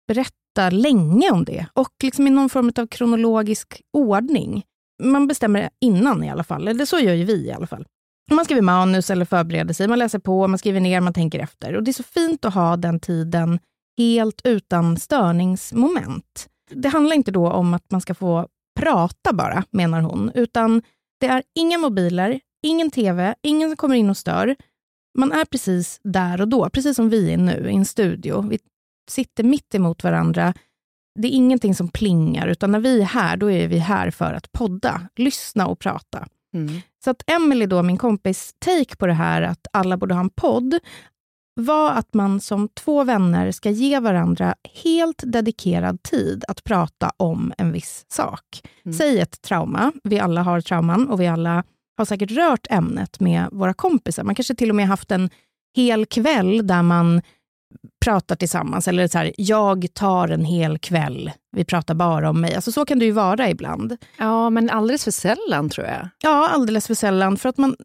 [0.08, 4.64] berätta länge om det och liksom i någon form av kronologisk ordning.
[5.04, 7.86] Man bestämmer innan i alla fall, eller så gör ju vi i alla fall.
[8.32, 11.76] Man skriver manus eller förbereder sig, man läser på, man skriver ner, man tänker efter.
[11.76, 13.60] Och Det är så fint att ha den tiden
[14.02, 16.50] helt utan störningsmoment.
[16.70, 18.48] Det handlar inte då om att man ska få
[18.80, 20.82] prata bara, menar hon, utan
[21.20, 24.56] det är inga mobiler, ingen tv, ingen som kommer in och stör.
[25.18, 28.42] Man är precis där och då, precis som vi är nu i en studio.
[28.42, 28.60] Vi
[29.10, 30.54] sitter mitt emot varandra.
[31.20, 34.34] Det är ingenting som plingar, utan när vi är här, då är vi här för
[34.34, 36.28] att podda, lyssna och prata.
[36.54, 36.82] Mm.
[37.04, 40.30] Så att Emily, då, min kompis take på det här att alla borde ha en
[40.30, 40.80] podd,
[41.54, 47.54] var att man som två vänner ska ge varandra helt dedikerad tid att prata om
[47.58, 48.62] en viss sak.
[48.86, 48.98] Mm.
[48.98, 51.64] Säg ett trauma, vi alla har trauman och vi alla
[51.98, 54.24] har säkert rört ämnet med våra kompisar.
[54.24, 55.30] Man kanske till och med haft en
[55.76, 57.22] hel kväll där man
[58.06, 58.88] pratar tillsammans.
[58.88, 62.56] Eller så här, jag tar en hel kväll, vi pratar bara om mig.
[62.56, 63.98] Alltså så kan det ju vara ibland.
[64.18, 66.10] Ja, men alldeles för sällan tror jag.
[66.22, 67.38] Ja, alldeles för sällan.
[67.38, 67.76] För att man,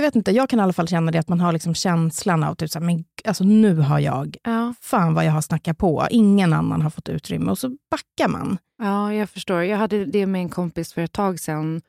[0.00, 2.44] jag vet inte, jag kan i alla fall känna det att man har liksom känslan
[2.44, 4.74] av typ så här, men alltså nu har jag, Ja.
[4.80, 8.58] fan vad jag har snackat på, ingen annan har fått utrymme och så backar man.
[8.82, 9.62] Ja, jag förstår.
[9.62, 11.80] Jag hade det med en kompis för ett tag sedan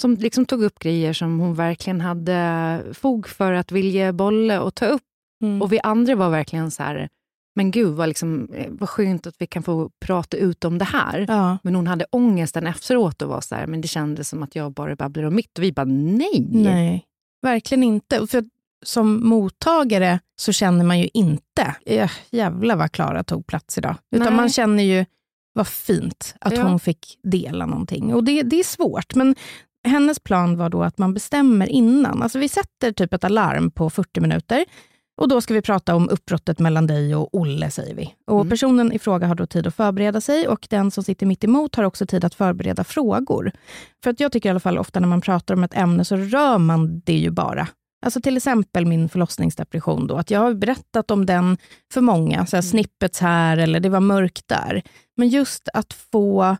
[0.00, 4.74] som liksom tog upp grejer som hon verkligen hade fog för att vilja bolla och
[4.74, 5.02] ta upp.
[5.62, 7.08] Och vi andra var verkligen så här,
[7.54, 10.84] men gud vad, liksom, eh, vad skönt att vi kan få prata ut om det
[10.84, 11.24] här.
[11.28, 11.58] Ja.
[11.62, 14.72] Men hon hade ångesten efteråt och var så här, men det kändes som att jag
[14.72, 15.58] bara babblar om mitt.
[15.58, 16.46] Och vi bara, nej.
[16.50, 17.04] Nej,
[17.42, 18.26] verkligen inte.
[18.26, 18.44] För
[18.84, 23.96] som mottagare så känner man ju inte, äh, jävlar vad Klara tog plats idag.
[24.10, 24.36] Utan Nej.
[24.36, 25.04] man känner ju,
[25.52, 26.62] vad fint att Ja.
[26.62, 28.14] hon fick dela någonting.
[28.14, 29.34] Och det, det är svårt, men
[29.88, 32.22] hennes plan var då att man bestämmer innan.
[32.22, 34.64] Alltså vi sätter typ ett alarm på 40 minuter.
[35.16, 38.14] Och då ska vi prata om uppbrottet mellan dig och Olle, säger vi.
[38.26, 38.50] Och Mm.
[38.50, 41.74] Personen i fråga har då tid att förbereda sig och den som sitter mitt emot
[41.74, 43.52] har också tid att förbereda frågor.
[44.04, 46.16] För att jag tycker i alla fall ofta när man pratar om ett ämne så
[46.16, 47.68] rör man det ju bara.
[48.04, 51.58] Alltså till exempel min förlossningsdepression då, att jag har berättat om den
[51.92, 54.82] för många, så här snippets här eller det var mörkt där.
[55.16, 56.56] Men just att få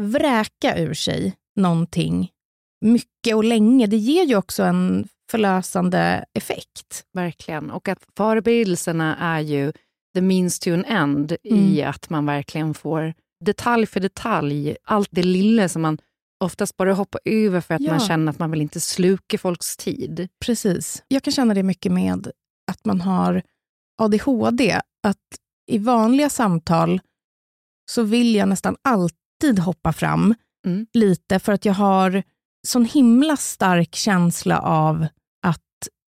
[0.00, 2.30] vräka ur sig någonting
[2.80, 7.04] mycket och länge, det ger ju också en förlösande effekt.
[7.12, 7.70] Verkligen.
[7.70, 9.72] Och att förberedelserna är ju
[10.14, 11.90] the means to an end i Mm.
[11.90, 13.14] att man verkligen får
[13.44, 15.98] detalj för detalj, allt det lilla som man
[16.44, 17.90] oftast bara hoppar över för att Ja.
[17.90, 20.28] man känner att man vill inte sluka folks tid.
[20.44, 21.02] Precis.
[21.08, 22.30] Jag kan känna det mycket med
[22.70, 23.42] att man har
[24.02, 24.80] ADHD.
[25.02, 25.18] Att
[25.70, 27.00] i vanliga samtal
[27.90, 30.34] så vill jag nästan alltid hoppa fram
[30.66, 30.86] Mm.
[30.94, 32.22] lite för att jag har
[32.66, 35.06] sån himla stark känsla av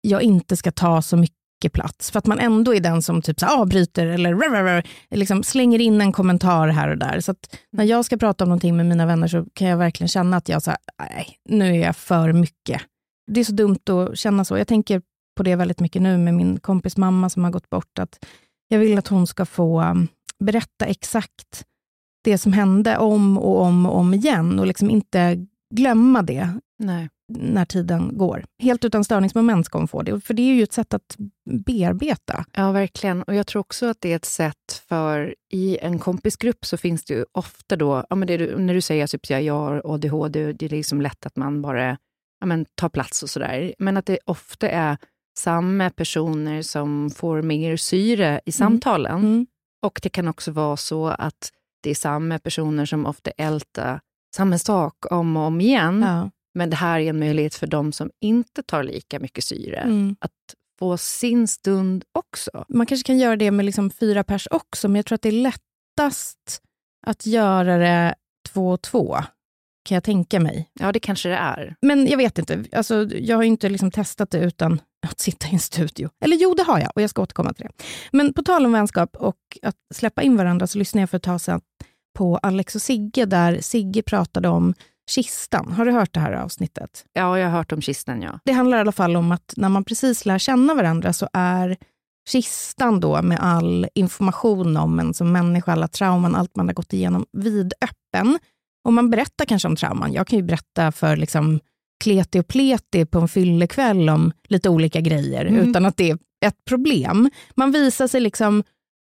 [0.03, 2.11] jag inte ska ta så mycket plats.
[2.11, 5.79] För att man ändå är den som typ så avbryter ah, eller rrr, liksom slänger
[5.79, 7.21] in en kommentar här och där.
[7.21, 10.09] Så att när jag ska prata om någonting med mina vänner så kan jag verkligen
[10.09, 12.83] känna att jag så här, nej, nu är jag för mycket.
[13.33, 14.59] Det är så dumt att känna så.
[14.59, 15.03] Jag tänker
[15.37, 17.99] på det väldigt mycket nu med min kompis mamma som har gått bort.
[17.99, 18.25] Att
[18.69, 21.65] jag vill att hon ska få um, berätta exakt
[22.25, 27.09] det som hände om och om och om igen och liksom inte glömma det Nej
[27.41, 28.45] när tiden går.
[28.59, 31.17] Helt utan störningsmoment ska hon få det, för det är ju ett sätt att
[31.67, 32.45] bearbeta.
[32.53, 33.23] Ja, verkligen.
[33.23, 37.05] Och jag tror också att det är ett sätt för, i en kompisgrupp så finns
[37.05, 39.83] det ju ofta då, ja, men det när du säger typ så här, jag har
[39.85, 41.99] ADHD, det är liksom lätt att man bara
[42.41, 43.75] ja, men, tar plats och sådär.
[43.79, 44.97] Men att det ofta är
[45.39, 49.21] samma personer som får mer syre i samtalen.
[49.21, 49.47] Mm.
[49.83, 54.01] Och det kan också vara så att det är samma personer som ofta ältar
[54.37, 56.05] samma sak om och om igen.
[56.07, 56.31] Ja.
[56.55, 60.17] Men det här är en möjlighet för de som inte tar lika mycket syre Mm.
[60.21, 60.31] att
[60.79, 62.65] få sin stund också.
[62.69, 65.29] Man kanske kan göra det med liksom fyra pers också, men jag tror att det
[65.29, 66.63] är lättast
[67.07, 68.15] att göra det
[68.49, 69.17] två och två,
[69.85, 70.71] kan jag tänka mig.
[70.81, 71.77] Ja, det kanske det är.
[71.83, 75.47] Men jag vet inte, alltså, jag har ju inte liksom testat det utan att sitta
[75.49, 76.11] i en studio.
[76.25, 77.85] Eller jo, det har jag och jag ska återkomma till det.
[78.13, 81.23] Men på tal om vänskap och att släppa in varandra så lyssnade jag för ett
[81.23, 81.61] tag sedan
[82.15, 84.75] på Alex och Sigge där Sigge pratade om
[85.11, 85.73] kistan.
[85.73, 87.05] Har du hört det här avsnittet?
[87.13, 88.39] Ja, jag har hört om kistan, ja.
[88.45, 91.77] Det handlar i alla fall om att när man precis lär känna varandra så är
[92.29, 96.93] kistan då med all information om en som människa, alla trauman, allt man har gått
[96.93, 98.39] igenom vidöppen.
[98.85, 100.13] Och man berättar kanske om trauman.
[100.13, 101.61] Jag kan ju berätta för liksom
[102.05, 105.69] kleti och pleti på en fyllekväll om lite olika grejer Mm.
[105.71, 107.31] utan att det är ett problem.
[107.55, 108.63] Man visar sig liksom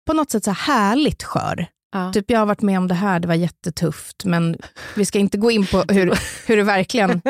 [0.07, 1.67] på något sätt så här härligt skör.
[1.91, 2.13] Ja.
[2.13, 4.57] Typ jag har varit med om det här, det var jättetufft, men
[4.95, 6.13] vi ska inte gå in på hur,
[6.47, 7.21] hur det verkligen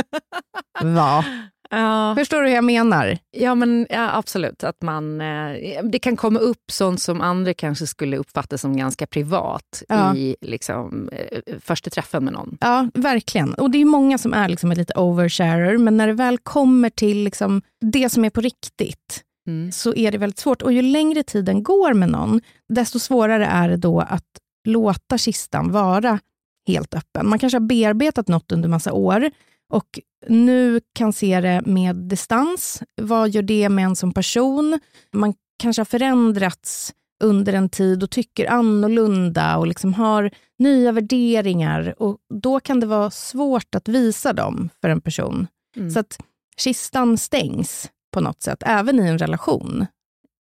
[0.84, 1.26] var.
[1.74, 3.18] Ja, Förstår du hur jag menar?
[3.32, 4.64] ja, men ja, absolut.
[4.64, 9.08] Att man, eh, det kan komma upp sånt som andra kanske skulle uppfatta som ganska
[9.08, 10.16] privat Ja.
[10.16, 12.58] i liksom, eh, första träffen med någon.
[12.62, 13.54] Ja, verkligen.
[13.54, 17.24] Och det är många som är liksom lite oversharer, men när det väl kommer till
[17.24, 19.72] liksom det som är på riktigt, Mm.
[19.72, 20.62] så är det väldigt svårt.
[20.62, 24.24] Och ju längre tiden går med någon, desto svårare är det då att
[24.66, 26.20] låta kistan vara
[26.68, 27.30] helt öppen.
[27.30, 29.32] Man kanske har bearbetat något under massa år
[29.70, 32.84] och nu kan se det med distans.
[33.02, 34.80] Vad gör det med en som person?
[35.14, 36.94] Man kanske har förändrats
[37.24, 41.96] under en tid och tycker annorlunda och liksom har nya värderingar.
[41.98, 45.48] Och Då kan det vara svårt att visa dem för en person.
[45.76, 45.92] Mm.
[45.92, 46.18] Så att
[46.58, 49.86] kistan stängs på något sätt, även i en relation,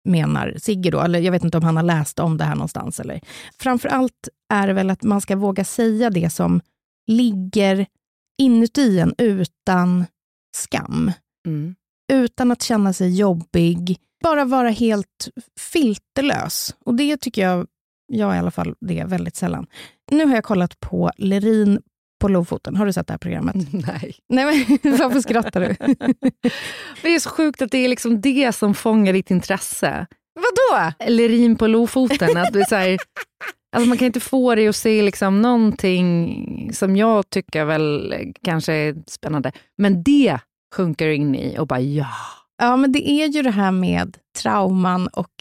[0.03, 0.99] menar Sigge då.
[0.99, 2.99] Eller jag vet inte om han har läst om det här någonstans.
[2.99, 3.21] Eller.
[3.59, 6.61] Framför allt är det väl att man ska våga säga det som
[7.07, 7.85] ligger
[8.37, 10.05] inuti en utan
[10.55, 11.11] skam.
[11.47, 11.75] Mm.
[12.13, 13.97] Utan att känna sig jobbig.
[14.23, 16.75] Bara vara helt filterlös.
[16.85, 17.67] Och det tycker jag,
[18.07, 19.67] jag i alla fall, det är väldigt sällan.
[20.11, 21.79] Nu har jag kollat på Lerin
[22.21, 22.75] på Lofoten.
[22.75, 23.55] Har du sett det här programmet?
[23.71, 24.15] Nej.
[24.29, 25.75] Nej, men varför skrattar du?
[27.01, 30.07] Det är så sjukt att det är liksom det som fångar ditt intresse.
[30.35, 30.91] Vadå?
[31.07, 32.37] Lerin på Lofoten.
[32.37, 32.97] Att det är så här,
[33.75, 38.73] alltså man kan inte få dig att se liksom någonting som jag tycker väl kanske
[38.73, 39.51] är spännande.
[39.77, 40.39] Men det
[40.75, 42.07] sjunker in i och bara ja.
[42.57, 45.31] Ja, men det är ju det här med trauman och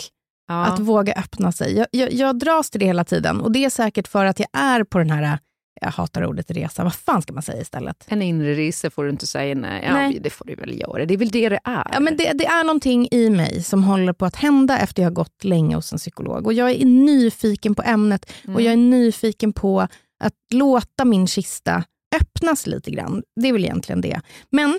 [0.48, 0.64] ja.
[0.64, 1.76] att våga öppna sig.
[1.76, 4.48] Jag, jag, jag dras till det hela tiden och det är säkert för att jag
[4.52, 5.38] är på den här
[5.80, 6.84] jag hatar ordet resa.
[6.84, 8.04] Vad fan ska man säga istället?
[8.08, 9.54] En inre resa får du inte säga.
[9.54, 10.18] Nej, ja, Nej.
[10.20, 11.06] det får du väl göra.
[11.06, 11.90] Det är väl det det är.
[11.92, 15.10] Ja, men det, det är någonting i mig som håller på att hända efter jag
[15.10, 16.46] har gått länge hos en psykolog.
[16.46, 19.80] Och Jag är nyfiken på ämnet och jag är nyfiken på
[20.24, 21.84] att låta min kista
[22.20, 23.22] öppnas lite grann.
[23.40, 24.20] Det är väl egentligen det.
[24.50, 24.78] Men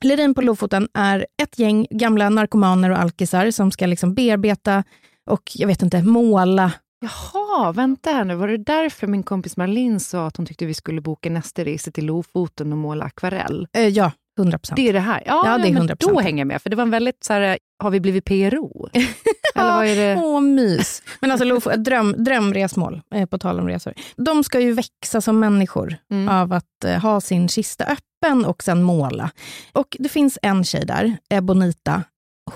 [0.00, 4.84] Lerin på Lofoten är ett gäng gamla narkomaner och alkisar som ska liksom bearbeta
[5.30, 6.72] och jag vet inte, måla.
[7.00, 7.41] Jaha,
[7.74, 8.34] vänta här nu.
[8.34, 11.90] Var det därför min kompis Marlin sa att hon tyckte vi skulle boka nästa resa
[11.90, 13.66] till Lofoten och måla akvarell?
[13.72, 14.76] Eh, ja, 100 procent.
[14.76, 15.22] Det är det här?
[15.26, 15.96] Ja, Ja, det är men 100%.
[15.98, 16.62] då hänger jag med.
[16.62, 18.88] För det var en väldigt så här, har vi blivit PRO?
[19.54, 20.22] Eller vad är det?
[20.22, 21.02] Åh, mys.
[21.20, 23.94] Men alltså Lofo- dröm, drömresmål, eh, på tal om resor.
[24.16, 26.28] De ska ju växa som människor Mm.
[26.28, 29.30] av att eh, ha sin kista öppen och sen måla.
[29.72, 32.02] Och det finns en tjej där, Ebonita.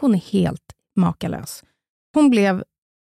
[0.00, 0.62] Hon är helt
[0.96, 1.62] makalös.
[2.14, 2.64] Hon blev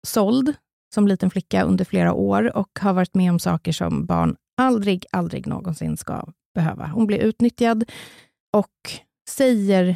[0.07, 0.53] såld
[0.93, 5.05] som liten flicka under flera år och har varit med om saker som barn aldrig,
[5.11, 6.25] aldrig någonsin ska
[6.55, 6.87] behöva.
[6.87, 7.91] Hon blir utnyttjad
[8.53, 8.91] och
[9.29, 9.95] säger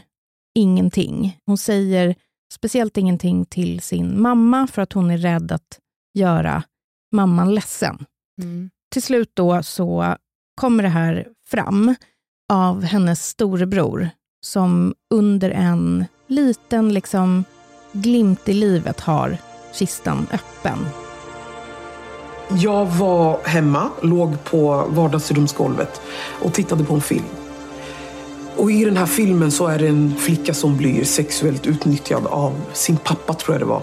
[0.56, 1.40] ingenting.
[1.46, 2.16] Hon säger
[2.54, 5.80] speciellt ingenting till sin mamma för att hon är rädd att
[6.14, 6.64] göra
[7.12, 8.06] mamman ledsen.
[8.42, 8.70] Mm.
[8.94, 10.16] Till slut då så
[10.62, 11.96] kommer det här fram
[12.54, 14.10] av hennes storebror
[14.46, 17.44] som under en liten liksom
[17.92, 19.38] glimt i livet har
[19.76, 20.88] kistan öppen.
[22.50, 26.02] Jag var hemma, låg på vardagsrumsgolvet
[26.42, 27.26] och tittade på en film.
[28.58, 32.62] Och i den här filmen så är det en flicka som blir sexuellt utnyttjad av
[32.74, 33.82] sin pappa, tror jag det var.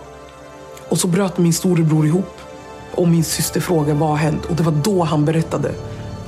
[0.88, 2.40] Och så bröt min storebror ihop.
[2.95, 4.45] Och min syster frågade vad har hänt?
[4.45, 5.74] Och det var då han berättade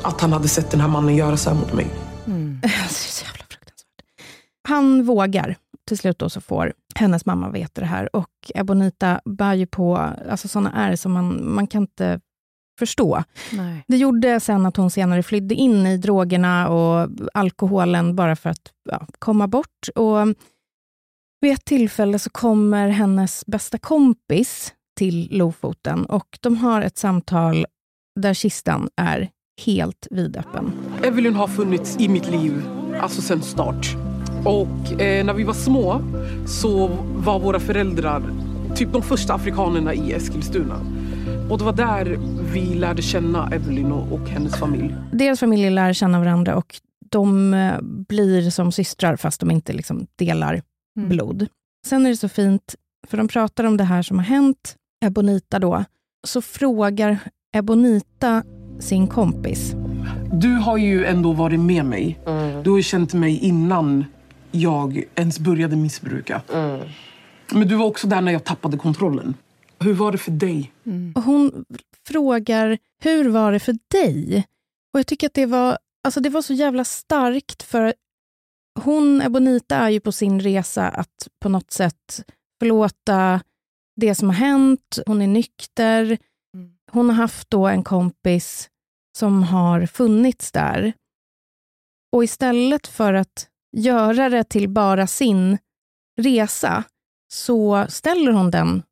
[0.03, 1.87] att han hade sett den här mannen göra så här mot mig.
[2.63, 4.05] Är så jävla fruktansvärt.
[4.69, 5.57] Han vågar.
[5.89, 9.97] Till slut då så får hennes mamma veta det här och Ebonita bär ju på
[10.31, 12.21] alltså såna ärr som man, man kan inte
[12.79, 13.25] förstå.
[13.53, 13.85] Nej.
[13.89, 18.73] Det gjorde sen att hon senare flydde in i drogerna och alkoholen bara för att
[18.91, 19.89] ja, komma bort.
[19.95, 20.29] Och
[21.41, 27.67] vid ett tillfälle så kommer hennes bästa kompis till Lofoten och de har ett samtal
[28.21, 29.31] där kistan är
[29.67, 30.73] helt vidöppen.
[31.03, 32.63] Evelyn har funnits i mitt liv
[33.01, 33.97] alltså sen start.
[34.45, 36.03] Och eh, när vi var små
[36.47, 38.23] så var våra föräldrar
[38.77, 40.81] typ de första afrikanerna i Eskilstuna.
[41.51, 42.19] Och det var där
[42.53, 44.95] vi lärde känna Evelyn och, och hennes familj.
[45.13, 46.75] Deras familjer lär känna varandra och
[47.11, 50.63] de eh, blir som systrar fast de inte liksom delar
[50.99, 51.09] Mm.
[51.09, 51.47] blod.
[51.87, 52.75] Sen är det så fint,
[53.09, 54.75] för de pratar om det här som har hänt
[55.05, 55.85] Ebonita då.
[56.27, 57.19] Så frågar
[57.57, 58.43] Ebonita
[58.81, 59.75] sin kompis.
[60.33, 62.19] Du har ju ändå varit med mig.
[62.65, 64.05] Du har ju känt mig innan
[64.55, 66.43] jag ens började missbruka.
[67.53, 69.35] Men du var också där när jag tappade kontrollen.
[69.79, 70.73] Hur var det för dig?
[71.15, 71.65] Och hon
[72.07, 74.47] frågar, hur var det för dig?
[74.93, 77.95] Och jag tycker att det var, alltså det var så jävla starkt för
[78.81, 82.25] hon, Ebonita, är ju på sin resa att på något sätt
[82.59, 83.41] förlåta
[83.97, 84.99] det som har hänt.
[85.07, 86.19] Hon är nykter.
[86.91, 88.71] Hon har haft då en kompis
[89.19, 90.93] som har funnits där.
[92.13, 95.59] Och istället för att göra det till bara sin
[96.21, 96.85] resa
[97.33, 98.83] så ställer hon den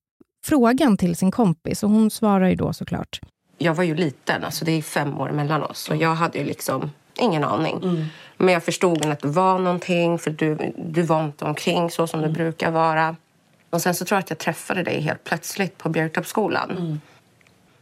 [0.45, 3.21] frågan till sin kompis och hon svarar ju då såklart.
[3.59, 5.89] jag var ju liten, alltså det är fem år mellan oss.
[5.89, 8.09] Och jag hade ju liksom ingen aning.
[8.37, 12.21] Men jag förstod att det var någonting, för du, du var inte omkring så som
[12.23, 13.17] du brukar vara.
[13.71, 17.01] Och sen så tror jag att jag träffade dig helt plötsligt på Björktorpsskolan.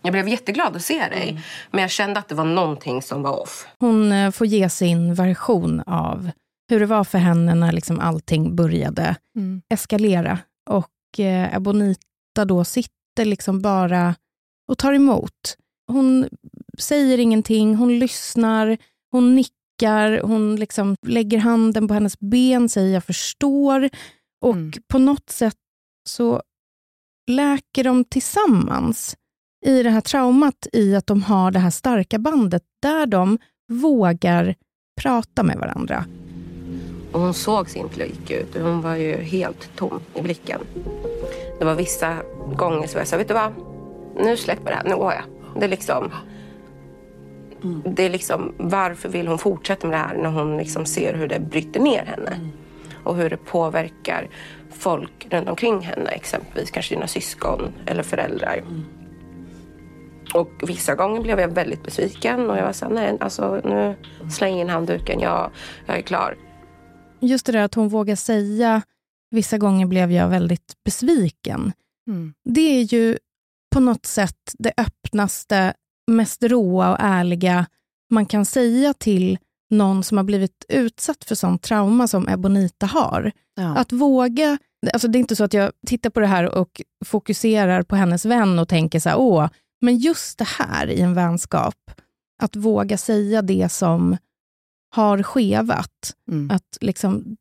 [0.03, 3.41] Jag blev jätteglad att se dig, men jag kände att det var någonting som var
[3.41, 3.67] off.
[3.79, 6.31] Hon eh, får ge sin version av
[6.71, 9.63] hur det var för henne när liksom allting började Mm.
[9.69, 10.39] eskalera.
[10.71, 14.15] Och eh, Ebonita då sitter liksom bara
[14.69, 15.57] och tar emot.
[15.93, 16.29] Hon
[16.79, 18.77] säger ingenting, hon lyssnar,
[19.13, 23.89] hon nickar, hon liksom lägger handen på hennes ben, säger jag förstår.
[24.45, 24.73] Och Mm.
[24.89, 25.57] på något sätt
[26.09, 26.43] så
[27.31, 29.17] läker de tillsammans
[29.67, 33.39] i det här traumat i att de har det här starka bandet där de
[33.73, 34.55] vågar
[35.01, 36.05] prata med varandra.
[37.13, 38.57] Och hon såg sin lik ut.
[38.63, 40.61] Hon var ju helt tom i blicken.
[41.59, 42.17] Det var vissa
[42.57, 43.53] gånger som jag sa, vet du vad?
[44.17, 45.23] Nu släpper det här, nu går jag.
[45.61, 46.11] Det är liksom...
[47.85, 51.29] Det är liksom, varför vill hon fortsätta med det här när hon liksom ser hur
[51.29, 52.41] det bryter ner henne?
[53.05, 54.29] Och hur det påverkar
[54.71, 58.63] folk runt omkring henne, exempelvis kanske dina syskon eller föräldrar.
[60.35, 63.95] Och vissa gånger blev jag väldigt besviken och jag var så här, nej, alltså nu
[64.31, 65.51] släng in handduken, jag,
[65.87, 66.37] jag är klar.
[67.21, 68.83] Just det där att hon vågar säga,
[69.31, 71.73] vissa gånger blev jag väldigt besviken.
[72.09, 72.35] Mm.
[72.45, 73.19] Det är ju
[73.75, 75.75] på något sätt det öppnaste
[76.11, 77.67] mest råa och ärliga
[78.11, 79.39] man kan säga till
[79.71, 83.33] någon som har blivit utsatt för sånt trauma som Ebonita har.
[83.55, 83.77] Ja.
[83.77, 84.59] Att våga,
[84.93, 88.25] alltså det är inte så att jag tittar på det här och fokuserar på hennes
[88.25, 89.49] vän och tänker så här, åh,
[89.81, 91.75] men just det här i en vänskap,
[92.43, 94.17] att våga säga det som
[94.91, 96.15] har skevat.
[96.31, 96.51] Mm.
[96.51, 97.37] Att liksom,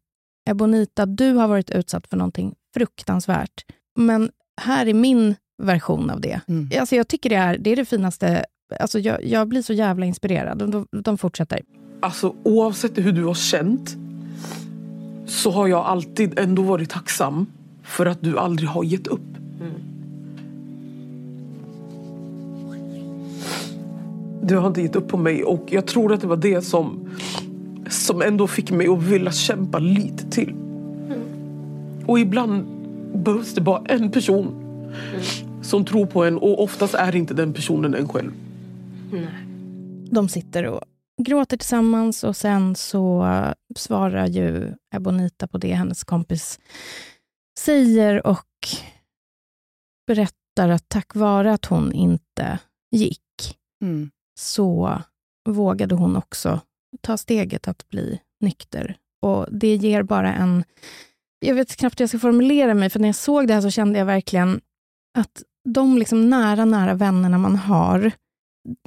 [0.49, 4.31] Ebonita, du har varit utsatt för någonting fruktansvärt, men
[4.61, 6.41] här är min version av det.
[6.47, 6.69] Mm.
[6.79, 8.45] Alltså jag tycker det är det, är det finaste,
[8.79, 10.57] alltså jag, jag blir så jävla inspirerad.
[10.57, 11.61] De, de fortsätter.
[12.01, 13.95] Alltså oavsett hur du har känt
[15.25, 17.45] så har jag alltid ändå varit tacksam
[17.83, 19.37] för att du aldrig har gett upp.
[24.49, 27.09] Du har inte gett upp på mig och jag tror att det var det som,
[27.89, 30.55] som ändå fick mig att vilja kämpa lite till.
[32.05, 32.65] Och ibland
[33.23, 34.65] behövs det bara en person
[35.61, 38.31] som tror på en och oftast är inte den personen en själv.
[40.11, 40.81] De sitter och
[41.21, 43.27] gråter tillsammans och sen så
[43.75, 46.59] svarar ju Ebonita på det hennes kompis
[47.59, 48.45] säger och
[50.07, 52.59] berättar att tack vare att hon inte
[52.91, 53.19] gick
[53.81, 54.09] Mm.
[54.39, 55.01] Så
[55.49, 56.61] vågade hon också
[57.01, 58.97] ta steget att bli nykter.
[59.21, 60.63] Och det ger bara en...
[61.39, 63.69] Jag vet knappt hur jag ska formulera mig, för när jag såg det här så
[63.69, 64.61] kände jag verkligen
[65.17, 68.11] att de liksom nära, nära vännerna man har,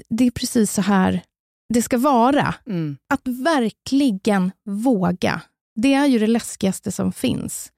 [0.08, 1.22] det är precis så här
[1.74, 2.54] det ska vara.
[2.66, 2.96] Mm.
[3.14, 5.42] Att verkligen våga.
[5.74, 7.72] Det är ju det läskigaste som finns.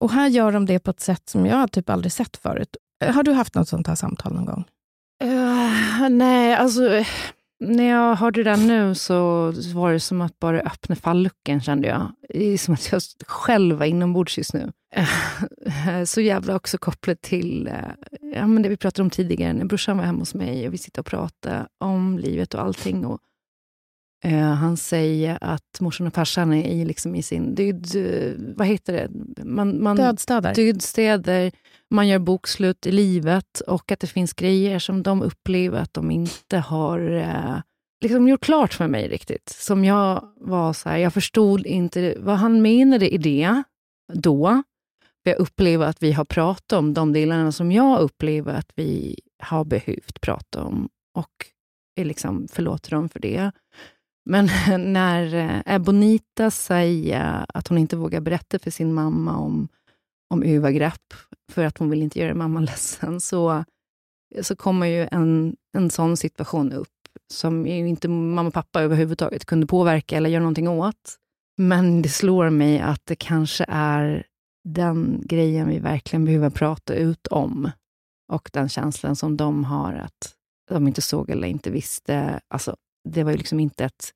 [0.00, 2.76] Och här gör de det på ett sätt som jag typ aldrig sett förut.
[3.04, 4.64] Har du haft något sånt här samtal någon gång?
[5.24, 7.04] Uh, nej, alltså
[7.60, 11.88] när jag hörde det där nu så var det som att bara öppna falluckan kände
[11.88, 12.12] jag.
[12.28, 14.72] Det är som att jag själv var inombords just nu.
[15.66, 17.74] Eh, så jävla också kopplat till eh,
[18.34, 20.78] ja, men det vi pratade om tidigare, när brorsan var hemma hos mig och vi
[20.78, 23.06] sitter och pratar om livet och allting.
[23.06, 23.20] Och,
[24.24, 28.92] eh, han säger att morsan och farsan är i, liksom i sin eh, Vad heter
[28.92, 29.44] det?
[29.44, 30.54] Man, man, Dödstäder?
[30.54, 31.52] dödstäder,
[31.90, 36.10] man gör bokslut i livet och att det finns grejer som de upplever att de
[36.10, 37.60] inte har eh,
[38.00, 39.48] liksom gjort klart för mig riktigt.
[39.48, 43.62] Som jag var så här, jag förstod inte vad han menade i det
[44.12, 44.62] då.
[45.22, 49.20] För jag upplever att vi har pratat om de delarna som jag upplever att vi
[49.42, 51.46] har behövt prata om och
[51.96, 53.52] är liksom förlåter dem för det.
[54.28, 54.50] Men
[54.92, 59.68] när eh, Ebonita säger att hon inte vågar berätta för sin mamma om,
[60.30, 61.14] om övergrepp,
[61.52, 63.64] för att hon vill inte göra mamma ledsen, så,
[64.42, 66.88] så kommer ju en, en sån situation upp,
[67.32, 71.16] som ju inte mamma och pappa överhuvudtaget kunde påverka eller göra någonting åt.
[71.56, 74.26] Men det slår mig att det kanske är
[74.64, 77.70] den grejen vi verkligen behöver prata ut om.
[78.32, 80.34] Och den känslan som de har att
[80.70, 82.40] de inte såg eller inte visste.
[82.48, 82.76] Alltså,
[83.08, 84.12] det var ju liksom inte ett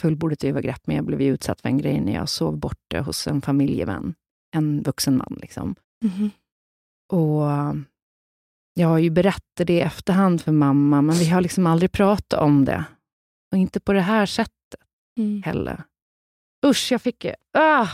[0.00, 3.42] fullbordat övergrepp, men jag blev utsatt för en grej när jag sov borta hos en
[3.42, 4.14] familjevän.
[4.54, 5.38] En vuxen man.
[5.40, 5.74] Liksom.
[6.04, 6.30] Mhm.
[7.12, 7.42] Och
[8.74, 12.40] jag har ju berättat det i efterhand för mamma, men vi har liksom aldrig pratat
[12.40, 12.84] om det.
[13.52, 14.52] Och inte på det här sättet
[15.18, 15.42] Mm.
[15.42, 15.82] heller.
[16.66, 17.26] Usch, jag fick...
[17.52, 17.88] Ah,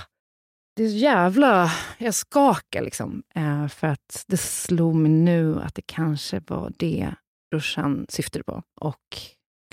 [0.77, 1.71] det är så jävla...
[1.99, 3.23] Jag skakar liksom.
[3.35, 7.15] Eh, för att det slog mig nu att det kanske var det
[7.51, 8.63] brorsan syftade på.
[8.81, 9.19] Och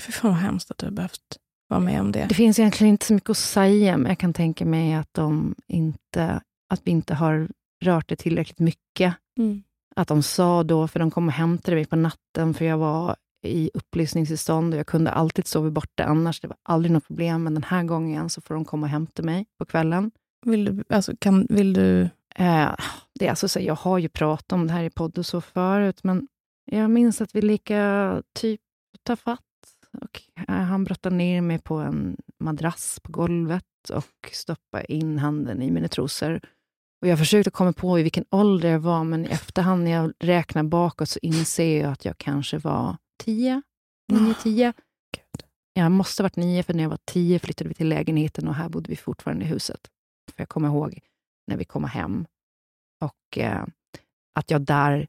[0.01, 1.38] Fy fan vad hemskt att du har behövt
[1.68, 2.26] vara med om det.
[2.30, 5.55] det finns egentligen inte så mycket att säga, men jag kan tänka mig att, de
[5.68, 7.47] inte, att vi inte har
[7.84, 9.16] rört det tillräckligt mycket.
[9.39, 9.63] Mm.
[9.95, 13.16] Att de sa då, för de kom och hämtade mig på natten, för jag var
[13.45, 16.39] i upplysningstillstånd och jag kunde alltid sova borta annars.
[16.39, 19.24] Det var aldrig något problem, men den här gången så får de komma och hämta
[19.24, 20.11] mig på kvällen.
[20.45, 22.01] Vill du, alltså, kan, vill du...
[22.36, 22.76] Eh,
[23.20, 26.03] det är alltså så, jag har ju pratat om det här i podden så förut,
[26.03, 26.28] men
[26.72, 28.61] jag minns att vi lika typ
[29.03, 29.44] tar fatt.
[30.01, 35.61] Och, eh, han brottade ner mig på en madrass på golvet och stoppade in handen
[35.61, 36.41] i mina trosor.
[37.01, 40.13] Och jag försökte komma på i vilken ålder jag var, men i efterhand när jag
[40.19, 43.61] räknar bakåt så inser jag att jag kanske var tio,
[44.13, 44.73] nio, tio.
[45.73, 48.55] Jag måste ha varit nio, för när jag var tio flyttade vi till lägenheten och
[48.55, 49.87] här bodde vi fortfarande i huset.
[50.31, 50.99] För jag kommer ihåg
[51.47, 52.25] när vi kom hem
[53.01, 53.65] och eh,
[54.35, 55.07] att jag där,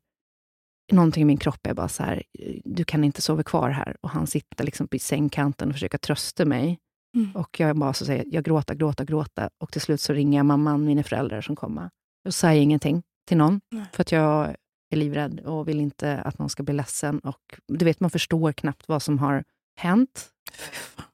[0.93, 2.23] någonting i min kropp är bara så här,
[2.65, 3.97] du kan inte sova kvar här.
[4.01, 6.79] Och han sitter liksom på sängkanten och försöker trösta mig.
[7.17, 7.37] Mm.
[7.37, 9.51] Och jag bara så säger, jag gråter, gråter, gråter.
[9.61, 11.91] Och till slut så ringer jag mamman, mina föräldrar som kommer.
[12.23, 13.85] Jag säger ingenting till någon, Nej.
[13.93, 14.55] för att jag
[14.91, 17.19] är livrädd och vill inte att någon ska bli ledsen.
[17.19, 19.45] Och du vet, man förstår knappt vad som har
[19.79, 20.29] hänt.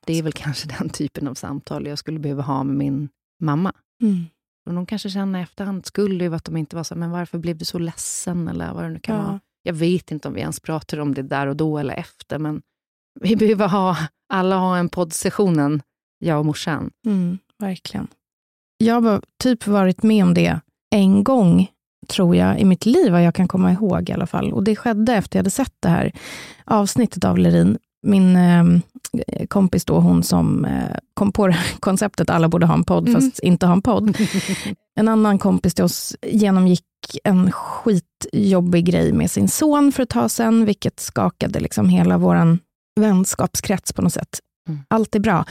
[0.06, 3.08] Det är väl kanske den typen av samtal jag skulle behöva ha med min
[3.40, 3.72] mamma.
[4.02, 4.24] Mm.
[4.66, 7.38] Och de kanske känner i efterhand skuld över att de inte var så men varför
[7.38, 8.48] blev du så ledsen?
[8.48, 9.22] Eller vad det nu kan Ja.
[9.22, 9.40] vara.
[9.62, 12.62] Jag vet inte om vi ens pratar om det där och då eller efter, men
[13.20, 13.96] Vi behöver ha,
[14.28, 15.82] alla ha en poddsessionen,
[16.18, 16.90] jag och morsan.
[17.06, 18.08] Mm, verkligen.
[18.78, 20.60] Jag har typ varit med om det
[20.90, 21.70] en gång,
[22.08, 24.52] tror jag, i mitt liv, vad jag kan komma ihåg i alla fall.
[24.52, 26.12] Och det skedde efter jag hade sett det här
[26.64, 27.78] avsnittet av Lerin.
[28.06, 28.64] Min eh,
[29.48, 33.20] kompis då, hon som eh, kom på konceptet alla borde ha en podd, mm.
[33.20, 34.16] fast inte ha en podd.
[35.00, 36.84] en annan kompis till oss genomgick
[37.24, 42.58] en skitjobbig grej med sin son för ett tag sedan, vilket skakade liksom hela vår
[43.00, 44.38] vänskapskrets på något sätt.
[44.68, 44.80] Mm.
[44.88, 45.44] Allt är bra.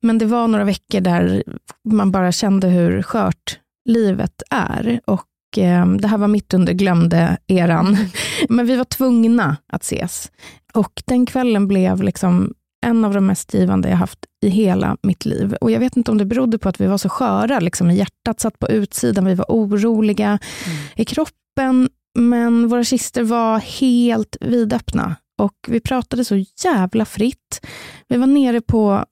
[0.00, 1.42] Men det var några veckor där
[1.88, 5.00] man bara kände hur skört livet är.
[5.04, 7.96] Och eh, Det här var mitt under glömde-eran.
[8.48, 10.32] Men vi var tvungna att ses.
[10.74, 15.24] Och den kvällen blev liksom en av de mest givande jag haft i hela mitt
[15.24, 15.54] liv.
[15.60, 18.40] Och Jag vet inte om det berodde på att vi var så sköra, liksom hjärtat
[18.40, 20.78] satt på utsidan, vi var oroliga mm.
[20.96, 25.16] i kroppen, men våra kister var helt vidöppna.
[25.38, 27.66] Och vi pratade så jävla fritt.
[28.08, 29.04] Vi var nere på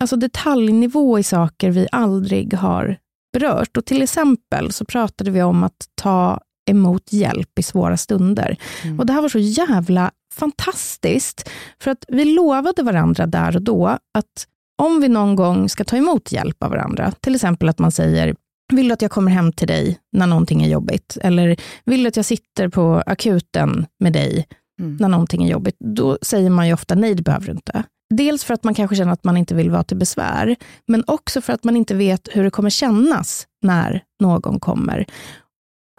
[0.00, 2.98] alltså detaljnivå i saker vi aldrig har
[3.32, 3.76] berört.
[3.76, 6.40] Och till exempel så pratade vi om att ta
[6.70, 8.56] emot hjälp i svåra stunder.
[8.84, 9.00] Mm.
[9.00, 11.50] Och Det här var så jävla fantastiskt,
[11.80, 14.46] för att vi lovade varandra där och då att
[14.82, 18.34] om vi någon gång ska ta emot hjälp av varandra, till exempel att man säger
[18.72, 21.18] vill du att jag kommer hem till dig när någonting är jobbigt?
[21.20, 24.46] Eller vill du att jag sitter på akuten med dig
[24.80, 24.96] mm.
[24.96, 25.76] när någonting är jobbigt?
[25.78, 27.82] Då säger man ju ofta nej, det behöver du inte.
[28.14, 30.56] Dels för att man kanske känner att man inte vill vara till besvär,
[30.86, 35.06] men också för att man inte vet hur det kommer kännas när någon kommer.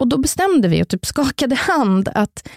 [0.00, 2.48] Och då bestämde vi och typ skakade hand att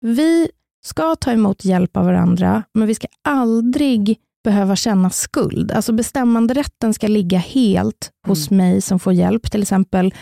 [0.00, 0.48] vi
[0.86, 5.72] ska ta emot hjälp av varandra, men vi ska aldrig behöva känna skuld.
[5.72, 8.56] Alltså bestämmanderätten ska ligga helt hos mm.
[8.56, 9.50] mig som får hjälp.
[9.50, 10.14] Till exempel,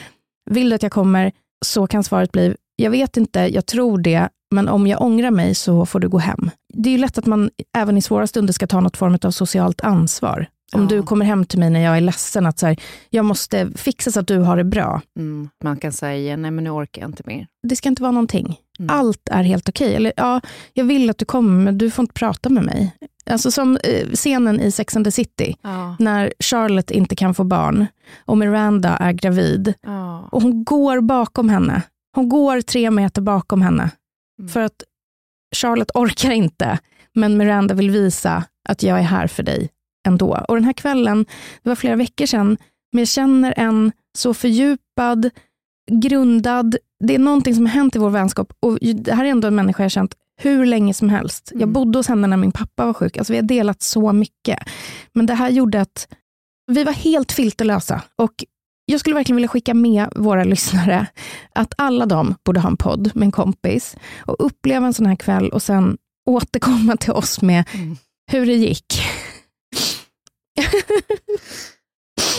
[0.51, 1.33] vill du att jag kommer?
[1.66, 5.55] Så kan svaret bli, jag vet inte, jag tror det, men om jag ångrar mig
[5.55, 6.51] så får du gå hem.
[6.75, 9.31] Det är ju lätt att man även i svåra stunder ska ta något form av
[9.31, 10.47] socialt ansvar.
[10.73, 10.89] Om ja.
[10.89, 12.77] du kommer hem till mig när jag är ledsen, att så här,
[13.11, 15.01] jag måste fixa så att du har det bra.
[15.19, 17.47] Mm, man kan säga, nej men nu orkar jag inte mer.
[17.62, 18.61] Det ska inte vara någonting.
[18.79, 18.97] Mm.
[18.97, 19.87] Allt är helt okej.
[19.87, 19.97] Okay.
[19.97, 20.41] Eller ja,
[20.73, 22.97] jag vill att du kommer, men du får inte prata med mig.
[23.31, 25.97] Alltså som eh, scenen i Sex and the City, ja.
[25.99, 27.87] när Charlotte inte kan få barn
[28.25, 29.75] och Miranda är gravid.
[29.83, 30.29] Ja.
[30.33, 31.83] Och hon går bakom henne.
[32.15, 33.91] Hon går tre meter bakom henne.
[34.39, 34.49] Mm.
[34.49, 34.83] För att
[35.57, 36.79] Charlotte orkar inte,
[37.15, 39.71] men Miranda vill visa att jag är här för dig
[40.05, 40.45] ändå.
[40.49, 41.27] Och den här kvällen,
[41.63, 42.57] det var flera veckor sedan,
[42.93, 45.31] men jag känner en så fördjupad,
[45.91, 48.53] grundad, det är någonting som har hänt i vår vänskap.
[48.61, 51.49] Och det här är ändå en människa jag har känt hur länge som helst.
[51.53, 51.73] Jag mm.
[51.73, 53.17] bodde hos henne när min pappa var sjuk.
[53.17, 54.59] Alltså vi har delat så mycket.
[55.13, 56.09] Men det här gjorde att
[56.73, 58.03] vi var helt filterlösa.
[58.17, 58.45] Och
[58.87, 61.07] jag skulle verkligen vilja skicka med våra lyssnare
[61.55, 65.17] att alla de borde ha en podd med en kompis och uppleva en sån här
[65.17, 65.97] kväll och sen
[66.27, 67.97] återkomma till oss med mm.
[68.33, 69.03] hur det gick.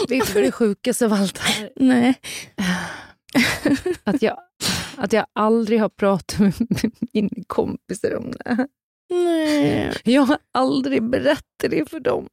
[0.10, 1.70] Vet du vad det sjukaste av allt här?
[1.76, 2.20] Nej.
[4.04, 4.38] Att jag,
[4.98, 6.54] att jag aldrig har pratat med
[7.14, 8.68] mina kompisar om det.
[9.10, 9.94] Nej.
[10.04, 12.28] Jag har aldrig berättat det för dem.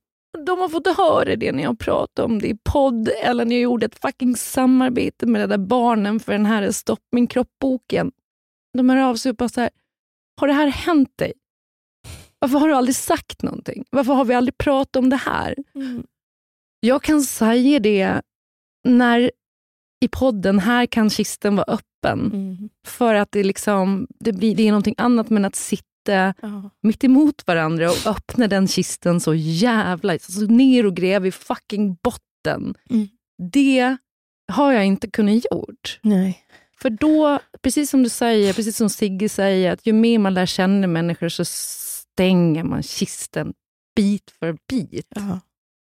[0.47, 3.63] De har fått höra det när jag pratade om det i podd eller när jag
[3.63, 8.13] gjorde ett fucking samarbete med Rädda Barnen för den här Stopp min kropp-boken.
[8.79, 9.71] De hör av sig och bara så här,
[10.41, 11.33] har det här hänt dig?
[12.43, 13.85] Varför har du aldrig sagt någonting?
[13.91, 15.55] Varför har vi aldrig pratat om det här?
[15.75, 16.07] Mm.
[16.81, 18.23] Jag kan säga det
[18.85, 19.31] när
[20.01, 22.31] i podden, här kan kisten vara öppen.
[22.33, 22.69] Mm.
[22.87, 26.67] För att det, liksom, det, blir, det är någonting annat men att sitta oh.
[26.81, 30.13] mitt emot varandra och öppna den kisten så jävla...
[30.13, 32.75] Alltså ner och gräva i fucking botten.
[32.91, 33.09] Mm.
[33.53, 33.97] Det
[34.53, 35.99] har jag inte kunnat gjort.
[36.03, 36.45] Nej.
[36.79, 40.47] För då, precis som du säger, precis som Sigge säger, att ju mer man lär
[40.47, 41.45] känna människor så
[42.13, 43.53] stänger man kisten
[43.97, 45.07] bit för bit.
[45.15, 45.41] Ja.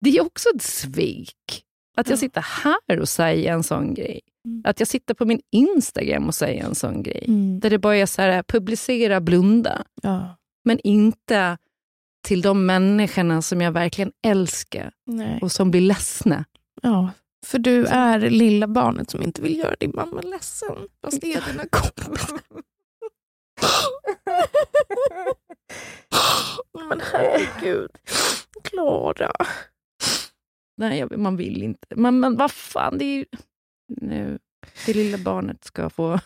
[0.01, 1.65] Det är också ett svek.
[1.97, 4.21] Att jag sitter här och säger en sån grej.
[4.45, 4.63] Mm.
[4.65, 7.25] Att jag sitter på min Instagram och säger en sån grej.
[7.29, 7.61] Mm.
[7.61, 9.85] Där det bara är så här, publicera, blunda.
[10.03, 10.37] Ja.
[10.65, 11.59] Men inte
[12.23, 15.39] till de människorna som jag verkligen älskar Nej.
[15.43, 16.45] och som blir ledsna.
[16.83, 17.11] Ja,
[17.47, 20.77] för du är lilla barnet som inte vill göra din mamma ledsen.
[21.03, 22.41] Fast det är dina kompisar.
[26.89, 27.91] Men herregud.
[28.65, 29.33] Klara.
[30.77, 31.87] Nej, man vill inte.
[31.95, 33.25] Men, men vad fan, det är ju...
[34.01, 34.39] Nu,
[34.87, 36.21] det lilla barnet ska få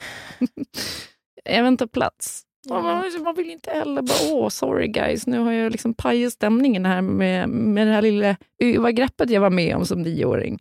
[1.45, 2.43] även ta plats.
[2.68, 6.87] Man, man vill inte heller bara, åh, sorry guys, nu har jag liksom pajat stämningen
[6.87, 10.59] här med, med det här lilla övergreppet jag var med om som nioåring.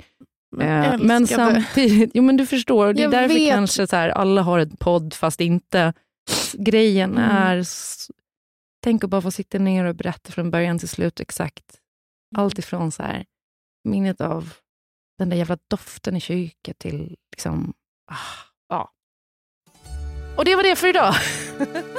[0.55, 3.53] Men, eh, men samtidigt, jo men du förstår, det är jag därför vet.
[3.53, 5.93] kanske så här, alla har en podd fast inte.
[6.53, 7.29] Grejen mm.
[7.29, 7.65] är
[8.83, 11.63] Tänk att bara få sitta ner och berätta från början till slut exakt.
[12.35, 13.25] Allt ifrån så här,
[13.83, 14.53] minnet av
[15.17, 17.73] den där jävla doften i köket till liksom,
[18.11, 18.15] ah,
[18.69, 18.91] ja.
[20.37, 21.15] Och det var det för idag.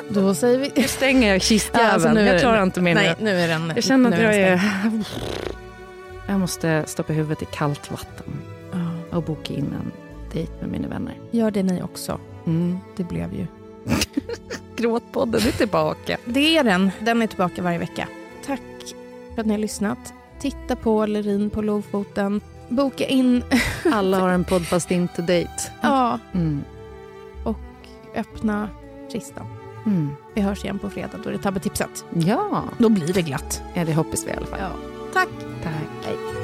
[0.08, 0.72] Då säger vi...
[0.76, 1.90] Nu stänger jag kistjäveln.
[1.90, 3.24] Alltså, nu jag klarar inte mer Nej, nu.
[3.24, 4.60] nu är den Jag känner att jag är...
[6.28, 8.32] Jag måste stoppa huvudet i kallt vatten
[9.10, 9.92] och boka in en
[10.32, 11.18] dejt med mina vänner.
[11.30, 12.20] Gör det ni också.
[12.46, 12.78] Mm.
[12.96, 13.46] Det blev ju.
[14.76, 16.16] Gråtpodden är tillbaka.
[16.24, 16.90] Det är den.
[17.00, 18.08] Den är tillbaka varje vecka.
[18.46, 18.60] Tack
[19.34, 20.14] för att ni har lyssnat.
[20.40, 22.40] Titta på Lerin på Lofoten.
[22.68, 23.42] Boka in.
[23.92, 25.50] Alla har en podd fast inte dejt.
[25.82, 26.64] ja, Mm.
[27.44, 27.58] och
[28.14, 28.68] öppna
[29.12, 29.46] kistan.
[29.86, 30.10] Mm.
[30.34, 31.18] Vi hörs igen på fredag.
[31.22, 32.04] Då är det tabbetipset.
[32.14, 32.62] Ja.
[32.78, 33.62] Då blir det glatt.
[33.74, 34.58] ja, det hoppas vi i alla fall.
[34.60, 34.68] Ja.
[35.12, 35.28] Tack.
[35.62, 35.72] Tack.
[36.04, 36.43] Hej.